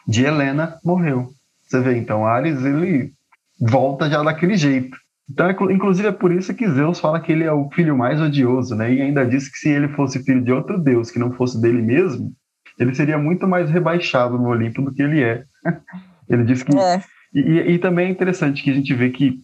[0.08, 1.30] de Helena, morreu.
[1.68, 3.12] Você vê, então, Ares, ele
[3.60, 4.97] volta já daquele jeito.
[5.30, 8.76] Então, inclusive, é por isso que Zeus fala que ele é o filho mais odioso,
[8.76, 8.92] né?
[8.92, 11.82] E ainda diz que se ele fosse filho de outro deus, que não fosse dele
[11.82, 12.34] mesmo,
[12.80, 15.44] ele seria muito mais rebaixado no Olimpo do que ele é.
[16.28, 16.76] ele diz que.
[16.76, 17.02] É.
[17.34, 19.40] E, e, também é interessante que a gente vê que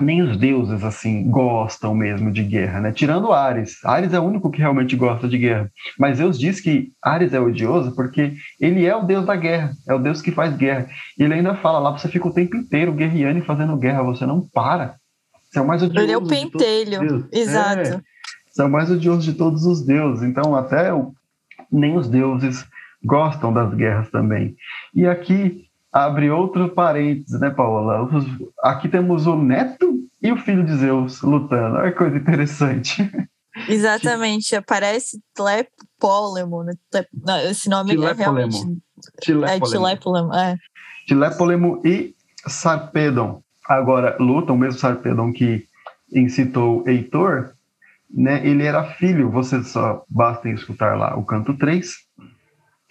[0.00, 2.92] nem os deuses assim gostam mesmo de guerra, né?
[2.92, 3.84] Tirando Ares.
[3.84, 5.68] Ares é o único que realmente gosta de guerra.
[5.98, 9.94] Mas Zeus diz que Ares é odioso porque ele é o deus da guerra, é
[9.94, 10.86] o deus que faz guerra.
[11.18, 14.24] E ele ainda fala lá, você fica o tempo inteiro guerreando e fazendo guerra, você
[14.24, 14.96] não para.
[15.56, 16.04] Você é o mais odioso.
[16.04, 17.28] Ele é o pentelho.
[17.32, 17.80] Exato.
[17.80, 18.00] É,
[18.46, 20.22] você é o mais odioso de todos os deuses.
[20.22, 21.14] Então, até o,
[21.72, 22.66] nem os deuses
[23.02, 24.54] gostam das guerras também.
[24.94, 28.06] E aqui abre outro parênteses, né, Paola?
[28.62, 31.76] Aqui temos o neto e o filho de Zeus lutando.
[31.76, 33.10] Olha que coisa interessante.
[33.66, 36.74] Exatamente, aparece Tlepólemo, né?
[37.24, 38.58] Não, esse nome é realmente...
[39.22, 40.34] Tilépolemo.
[40.34, 40.56] É,
[41.06, 41.88] Tilépolemo, é.
[41.88, 42.14] E
[42.46, 43.42] Sarpedon.
[43.68, 45.64] Agora, lutam, o mesmo Sarpedon que
[46.12, 47.52] incitou Heitor,
[48.08, 51.94] né, ele era filho, vocês só bastem escutar lá o canto 3,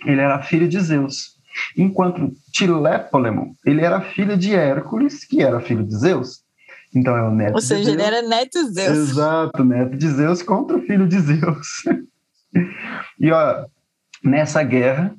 [0.06, 1.36] ele era filho de Zeus.
[1.78, 6.44] Enquanto Tilépolemo, ele era filho de Hércules, que era filho de Zeus.
[6.94, 7.98] Então é o neto Ou seja, de Zeus.
[7.98, 8.98] ele era neto de Zeus.
[8.98, 11.84] Exato, neto de Zeus contra o filho de Zeus.
[13.20, 13.66] e ó,
[14.24, 15.16] nessa guerra,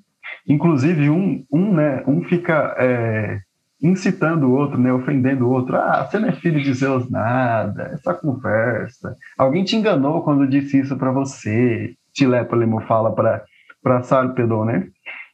[0.47, 3.41] inclusive um, um, né, um fica é,
[3.83, 5.77] incitando o outro, né, ofendendo o outro.
[5.77, 9.17] Ah, você não é filho de Zeus nada, é só conversa.
[9.37, 11.95] Alguém te enganou quando disse isso para você.
[12.13, 13.45] Tilépolemo fala para
[13.83, 14.89] para Sarpedon, né?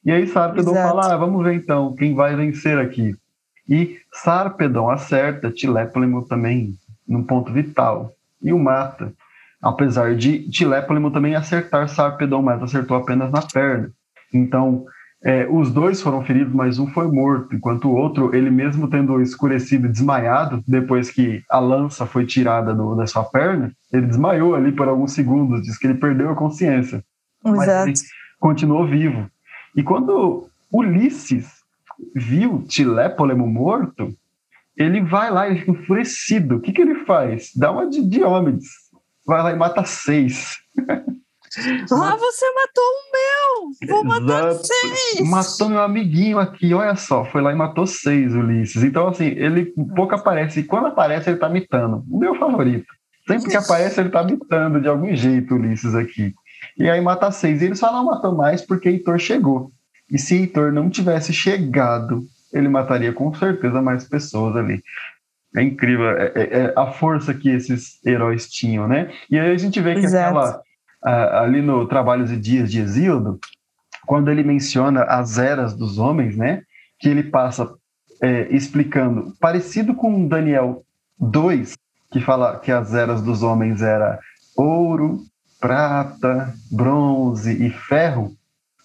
[0.05, 0.89] E aí Sarpedon Exato.
[0.89, 3.15] fala, ah, vamos ver então quem vai vencer aqui.
[3.67, 6.75] E Sarpedon acerta Tilépolemo também
[7.09, 8.13] num ponto vital
[8.43, 9.13] e o mata.
[9.63, 13.91] Apesar de Tilépolemo também acertar Sarpedon, mas acertou apenas na perna.
[14.35, 14.85] Então,
[15.25, 19.21] é, os dois foram feridos, mas um foi morto, enquanto o outro, ele mesmo tendo
[19.21, 24.57] escurecido e desmaiado, depois que a lança foi tirada do, da sua perna, ele desmaiou
[24.57, 27.05] ali por alguns segundos, diz que ele perdeu a consciência.
[27.45, 27.89] Mas Exato.
[27.89, 27.95] ele
[28.41, 29.31] continuou vivo.
[29.77, 31.49] E quando Ulisses
[32.15, 34.13] viu Tilépolemo morto,
[34.77, 36.57] ele vai lá, ele fica enfurecido.
[36.57, 37.53] O que, que ele faz?
[37.55, 38.69] Dá uma de Diomedes.
[39.25, 40.57] Vai lá e mata seis.
[41.59, 43.95] Ah, você matou o meu!
[43.95, 44.67] Vou matar Exato.
[44.67, 45.29] seis!
[45.29, 47.25] Matou meu amiguinho aqui, olha só.
[47.27, 48.83] Foi lá e matou seis, Ulisses.
[48.83, 50.61] Então, assim, ele pouco aparece.
[50.61, 52.05] E quando aparece, ele tá mitando.
[52.11, 52.87] O meu favorito.
[53.27, 56.35] Sempre que aparece, ele tá mitando de algum jeito, Ulisses aqui.
[56.79, 57.61] E aí mata seis.
[57.61, 59.71] E ele só não matou mais porque Heitor chegou.
[60.11, 64.83] E se Heitor não tivesse chegado, ele mataria com certeza mais pessoas ali.
[65.55, 69.11] É incrível é, é, é a força que esses heróis tinham, né?
[69.31, 70.39] E aí a gente vê que Exato.
[70.39, 70.63] aquela,
[71.05, 73.39] ali no Trabalhos e Dias de Hesíodo,
[74.07, 76.63] quando ele menciona as eras dos homens, né?
[76.99, 77.69] Que ele passa
[78.21, 80.85] é, explicando, parecido com Daniel
[81.19, 81.77] 2,
[82.11, 84.19] que fala que as eras dos homens era
[84.57, 85.21] ouro,
[85.61, 88.33] prata, bronze e ferro,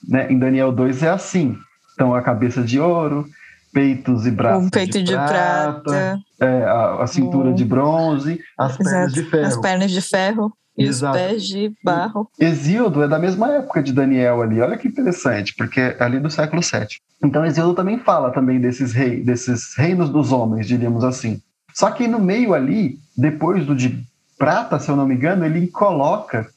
[0.07, 0.31] né?
[0.31, 1.57] Em Daniel 2 é assim.
[1.93, 3.27] Então a cabeça de ouro,
[3.73, 7.55] peitos e braços Um peito de, prata, é, a, a cintura Bom.
[7.55, 9.13] de bronze, as pernas exato.
[9.13, 9.47] de ferro.
[9.47, 11.17] as pernas de ferro Exato.
[11.17, 12.29] os pés de barro.
[12.39, 14.61] Hesíodo é da mesma época de Daniel ali.
[14.61, 16.87] Olha que interessante, porque é ali do século VII.
[17.23, 21.41] Então Hesíodo também fala também desses reis, desses reinos dos homens, diríamos assim.
[21.73, 24.03] Só que no meio ali, depois do de
[24.37, 26.47] prata, se eu não me engano, ele coloca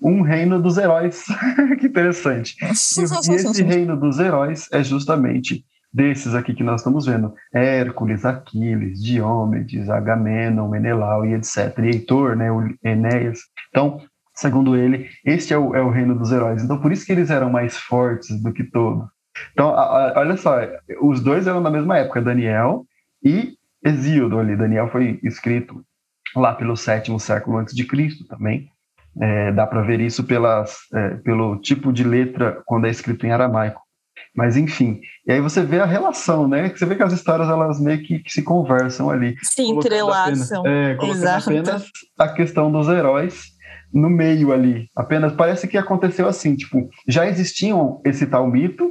[0.00, 1.24] um reino dos heróis.
[1.78, 2.56] que interessante.
[2.62, 8.24] E, e esse reino dos heróis é justamente desses aqui que nós estamos vendo: Hércules,
[8.24, 11.78] Aquiles, Diomedes, Agamenon, Menelau e etc.
[11.78, 12.48] E Heitor, né,
[12.82, 13.40] Enéas.
[13.68, 14.00] Então,
[14.34, 16.62] segundo ele, este é o, é o reino dos heróis.
[16.62, 19.08] Então, por isso que eles eram mais fortes do que todos.
[19.52, 20.56] Então, a, a, olha só,
[21.00, 22.84] os dois eram da mesma época, Daniel
[23.22, 24.56] e Exíodo ali.
[24.56, 25.84] Daniel foi escrito
[26.36, 28.68] lá pelo sétimo século antes de Cristo também.
[29.20, 33.32] É, dá para ver isso pelas, é, pelo tipo de letra quando é escrito em
[33.32, 33.80] aramaico.
[34.34, 36.68] Mas enfim, e aí você vê a relação, né?
[36.68, 39.36] Você vê que as histórias elas meio que, que se conversam ali.
[39.42, 40.66] Se entrelaçam.
[40.66, 41.50] É, Exato.
[41.50, 41.86] apenas
[42.18, 43.58] a questão dos heróis
[43.92, 44.88] no meio ali.
[44.94, 48.90] Apenas parece que aconteceu assim, tipo, já existiam esse tal mito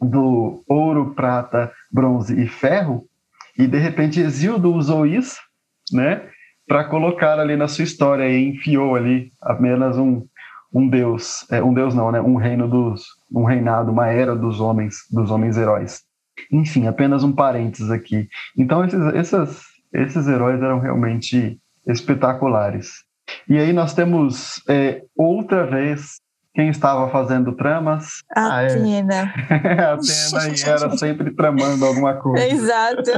[0.00, 3.06] do ouro, prata, bronze e ferro,
[3.58, 5.38] e de repente Exildo usou isso,
[5.92, 6.26] né,
[6.66, 10.24] para colocar ali na sua história e enfiou ali apenas um,
[10.72, 14.60] um deus, é, um deus não, né, um reino dos, um reinado, uma era dos
[14.60, 16.02] homens, dos homens heróis.
[16.50, 18.28] Enfim, apenas um parênteses aqui.
[18.56, 19.62] Então esses, esses,
[19.92, 23.04] esses heróis eram realmente espetaculares.
[23.48, 26.20] E aí nós temos é, outra vez
[26.54, 28.22] quem estava fazendo tramas?
[28.34, 29.32] A Atena.
[29.78, 32.44] a Atena e era sempre tramando alguma coisa.
[32.44, 33.10] Exato.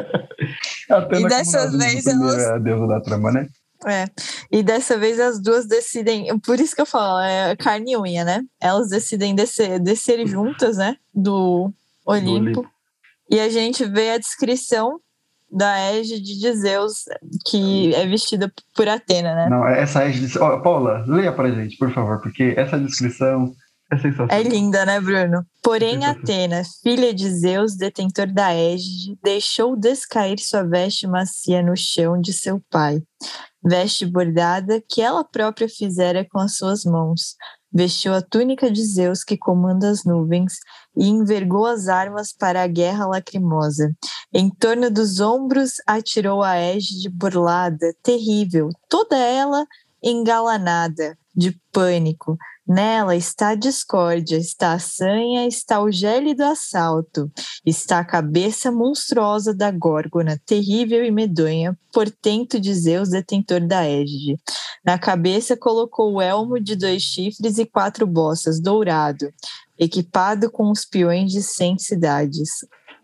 [0.90, 2.38] Atena, e dessa vez elas...
[2.38, 3.46] É a deusa da trama, né?
[3.86, 4.06] É,
[4.50, 8.24] e dessa vez as duas decidem, por isso que eu falo, é carne e unha,
[8.24, 8.42] né?
[8.60, 10.96] Elas decidem descer, descer juntas, né?
[11.12, 11.72] Do
[12.04, 12.24] Olimpo.
[12.24, 12.70] Do Olimpo.
[13.30, 15.00] E a gente vê a descrição
[15.50, 17.04] da égide de Zeus,
[17.46, 19.48] que é vestida por Atena, né?
[19.50, 20.38] Não, essa égide...
[20.38, 23.52] Oh, Paula, leia pra gente, por favor, porque essa descrição
[23.92, 24.36] é sensacional.
[24.36, 25.44] É linda, né, Bruno?
[25.62, 32.20] Porém, Atena, filha de Zeus, detentor da égide, deixou descair sua veste macia no chão
[32.20, 33.02] de seu pai.
[33.62, 37.36] Veste bordada que ela própria fizera com as suas mãos,
[37.72, 40.54] vestiu a túnica de Zeus que comanda as nuvens
[40.96, 43.94] e envergou as armas para a guerra lacrimosa.
[44.34, 49.64] Em torno dos ombros atirou a égide burlada, terrível, toda ela
[50.02, 52.36] engalanada, de pânico,
[52.66, 57.30] Nela está a discórdia, está a sanha, está o gélido assalto,
[57.66, 64.38] está a cabeça monstruosa da górgona, terrível e medonha, portento de Zeus, detentor da égide.
[64.84, 69.32] Na cabeça colocou o elmo de dois chifres e quatro bossas, dourado,
[69.76, 72.48] equipado com os peões de cem cidades.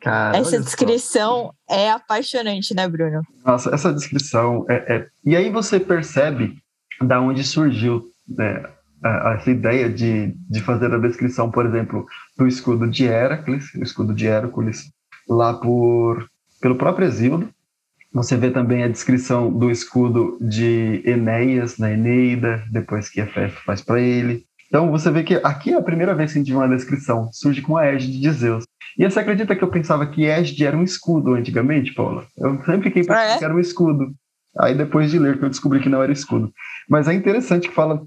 [0.00, 1.74] Cara, essa descrição só.
[1.74, 3.22] é apaixonante, né, Bruno?
[3.44, 5.06] Nossa, essa descrição é, é...
[5.24, 6.56] E aí você percebe
[7.00, 8.62] da onde surgiu né,
[9.04, 14.14] essa ideia de, de fazer a descrição, por exemplo, do escudo de Heracles, o escudo
[14.14, 14.90] de Hércules,
[15.28, 16.26] lá por,
[16.60, 17.48] pelo próprio Exildo.
[18.12, 23.60] Você vê também a descrição do escudo de Enéas na Eneida, depois que a Hefesto
[23.64, 24.44] faz para ele.
[24.66, 27.30] Então você vê que aqui é a primeira vez que a gente vê uma descrição,
[27.32, 28.64] surge com a égide de Zeus.
[28.98, 32.26] E você acredita que eu pensava que égide era um escudo antigamente, Paula?
[32.36, 33.38] Eu sempre fiquei pensando ah, é?
[33.38, 34.12] que era um escudo.
[34.58, 36.52] Aí depois de ler que eu descobri que não era escudo.
[36.88, 38.02] Mas é interessante que fala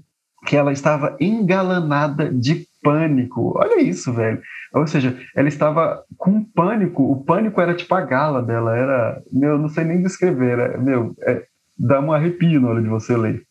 [0.46, 3.52] que ela estava engalanada de pânico.
[3.56, 4.40] Olha isso, velho.
[4.74, 7.10] Ou seja, ela estava com pânico.
[7.10, 8.76] O pânico era tipo a gala dela.
[8.76, 10.58] Era, meu, não sei nem descrever.
[10.58, 11.44] Era, meu, é,
[11.78, 13.42] dá um arrepio na hora de você ler.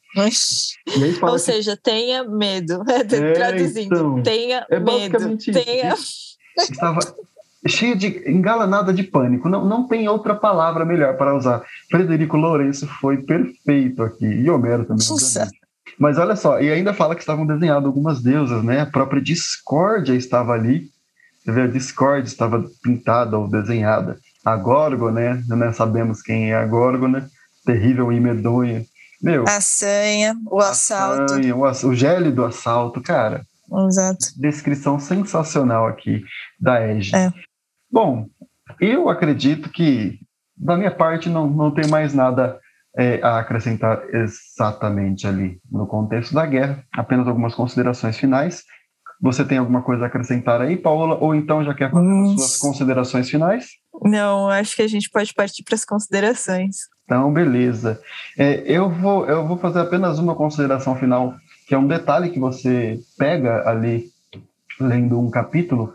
[1.22, 1.40] Ou que...
[1.40, 2.84] seja, tenha medo.
[2.92, 5.38] É, Traduzindo, então, tenha é medo.
[5.38, 5.96] Tenha...
[6.58, 7.00] Estava
[7.68, 9.48] cheia de engalanada de pânico.
[9.48, 11.64] Não, não tem outra palavra melhor para usar.
[11.90, 14.26] Frederico Lourenço foi perfeito aqui.
[14.26, 15.06] E Homero também.
[16.00, 18.82] Mas olha só, e ainda fala que estavam desenhadas algumas deusas, né?
[18.82, 20.90] A própria discórdia estava ali.
[21.44, 24.18] Você vê, a discórdia estava pintada ou desenhada.
[24.46, 25.44] A Górgona, né?
[25.48, 27.30] Nós sabemos quem é a Górgona,
[27.66, 28.84] terrível e medonha.
[29.22, 31.34] Meu, a sanha, o assalto.
[31.34, 33.46] Sanha, o, o gélido assalto, cara.
[33.88, 34.28] Exato.
[34.36, 36.24] Descrição sensacional aqui
[36.60, 37.16] da Ege.
[37.16, 37.32] É.
[37.90, 38.28] Bom,
[38.80, 40.20] eu acredito que,
[40.58, 42.60] da minha parte, não, não tem mais nada
[42.98, 46.84] é, a acrescentar exatamente ali no contexto da guerra.
[46.94, 48.64] Apenas algumas considerações finais.
[49.22, 51.16] Você tem alguma coisa a acrescentar aí, Paola?
[51.16, 53.68] Ou então já quer fazer as suas considerações finais?
[54.02, 56.78] Não, acho que a gente pode partir para as considerações.
[57.06, 58.02] Então, beleza.
[58.38, 61.36] É, eu, vou, eu vou fazer apenas uma consideração final,
[61.68, 64.10] que é um detalhe que você pega ali
[64.80, 65.94] lendo um capítulo.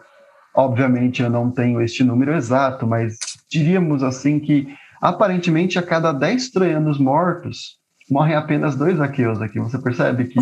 [0.54, 3.18] Obviamente, eu não tenho este número exato, mas
[3.50, 4.68] diríamos assim que
[5.06, 7.78] Aparentemente, a cada 10 troianos mortos,
[8.10, 9.60] morrem apenas dois aqueus aqui.
[9.60, 10.40] Você percebe que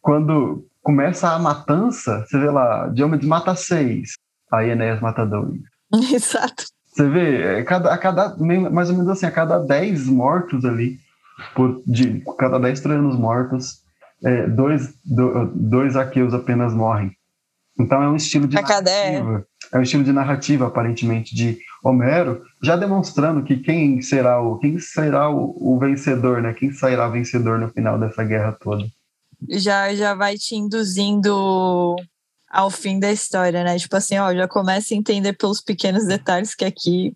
[0.00, 4.12] quando começa a matança, você vê lá, Diomedes mata seis,
[4.50, 5.60] aí Enéas mata dois.
[6.10, 6.64] Exato.
[6.86, 10.98] Você vê, é, cada, a cada, mais ou menos assim, a cada 10 mortos ali,
[11.54, 13.82] por, de cada 10 troianos mortos,
[14.24, 17.12] é, dois, do, dois aqueus apenas morrem.
[17.78, 19.46] Então é um estilo de narrativa.
[19.72, 24.78] É um estilo de narrativa, aparentemente, de Homero, já demonstrando que quem será o quem
[24.78, 26.52] será o, o vencedor, né?
[26.52, 28.84] Quem sairá vencedor no final dessa guerra toda.
[29.48, 31.94] Já, já vai te induzindo
[32.50, 33.78] ao fim da história, né?
[33.78, 37.14] Tipo assim, ó, já começa a entender pelos pequenos detalhes que aqui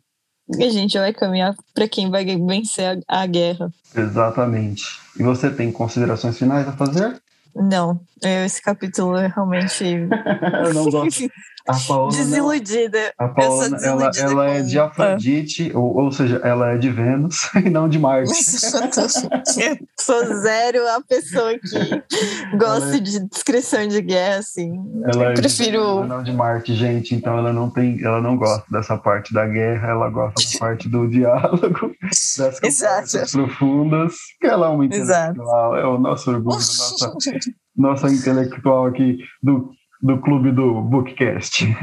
[0.60, 3.72] a gente vai caminhar para quem vai vencer a, a guerra.
[3.96, 4.84] Exatamente.
[5.18, 7.20] E você tem considerações finais a fazer?
[7.55, 9.84] Não, esse capítulo é realmente.
[10.64, 11.30] eu não gosto.
[11.68, 13.12] A Paola desiludida.
[13.16, 15.78] A Paola, ela, ela é de Afrodite, ah.
[15.78, 18.32] ou, ou seja, ela é de Vênus e não de Marte.
[20.00, 22.03] sou zero a pessoa que
[22.57, 23.00] gosta é...
[23.00, 24.72] de descrição de guerra, assim.
[25.05, 26.03] Ela é prefiro.
[26.03, 29.46] De, não de Marte, gente, então ela não tem, ela não gosta dessa parte da
[29.46, 31.94] guerra, ela gosta da parte do diálogo,
[32.38, 35.76] das conversas profundas, que ela é uma intelectual, Exato.
[35.76, 37.12] é o nosso orgulho, nossa,
[37.76, 39.70] nossa intelectual aqui do
[40.02, 41.64] do clube do Bookcast.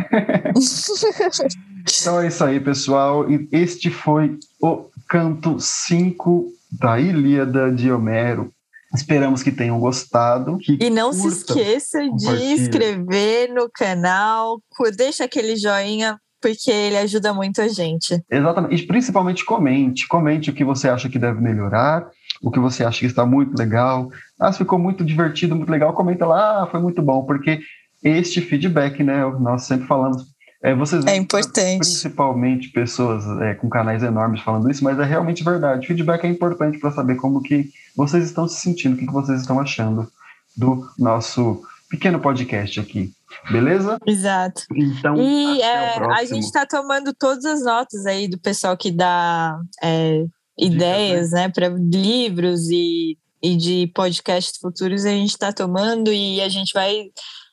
[2.01, 3.25] então é isso aí, pessoal.
[3.51, 6.47] Este foi o canto 5
[6.79, 8.51] da Ilíada de Homero.
[8.93, 10.57] Esperamos que tenham gostado.
[10.57, 14.59] Que e não se esqueça de inscrever no canal,
[14.95, 18.21] deixa aquele joinha, porque ele ajuda muito a gente.
[18.29, 18.75] Exatamente.
[18.75, 20.07] E principalmente comente.
[20.07, 22.07] Comente o que você acha que deve melhorar,
[22.41, 24.09] o que você acha que está muito legal.
[24.39, 27.59] Ah, ficou muito divertido, muito legal, comenta lá, ah, foi muito bom, porque
[28.03, 29.25] este feedback, né?
[29.39, 30.23] Nós sempre falamos.
[30.61, 31.79] É, vocês é importante.
[31.79, 35.87] Principalmente pessoas é, com canais enormes falando isso, mas é realmente verdade.
[35.87, 39.39] Feedback é importante para saber como que vocês estão se sentindo, o que, que vocês
[39.39, 40.09] estão achando
[40.57, 43.13] do nosso pequeno podcast aqui.
[43.51, 43.97] Beleza?
[44.05, 44.63] Exato.
[44.75, 49.57] Então, e é, a gente está tomando todas as notas aí do pessoal que dá
[49.81, 50.25] é,
[50.57, 55.05] ideias, né, para livros e, e de podcasts futuros.
[55.05, 57.05] A gente está tomando e a gente vai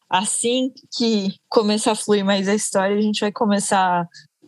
[0.09, 4.07] assim que começar a fluir mais a história, a gente vai começar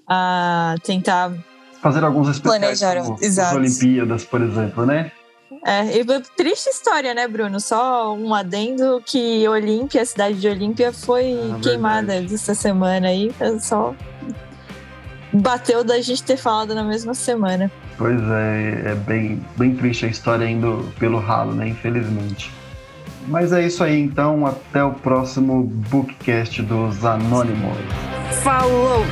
[0.09, 1.33] a tentar
[1.81, 5.13] fazer alguns especiais como as Olimpíadas, por exemplo, né?
[5.65, 6.05] É, e
[6.37, 7.61] triste história, né, Bruno?
[7.61, 12.35] Só um adendo que Olímpia, a cidade de Olímpia, foi ah, queimada verdade.
[12.35, 13.33] essa semana aí.
[13.41, 13.95] É só
[15.33, 17.71] bateu da gente ter falado na mesma semana.
[17.97, 21.69] Pois é, é bem, bem triste a história indo pelo ralo, né?
[21.69, 22.51] Infelizmente.
[23.27, 24.47] Mas é isso aí, então.
[24.47, 27.77] Até o próximo Bookcast dos Anônimos.
[28.43, 29.05] Falou!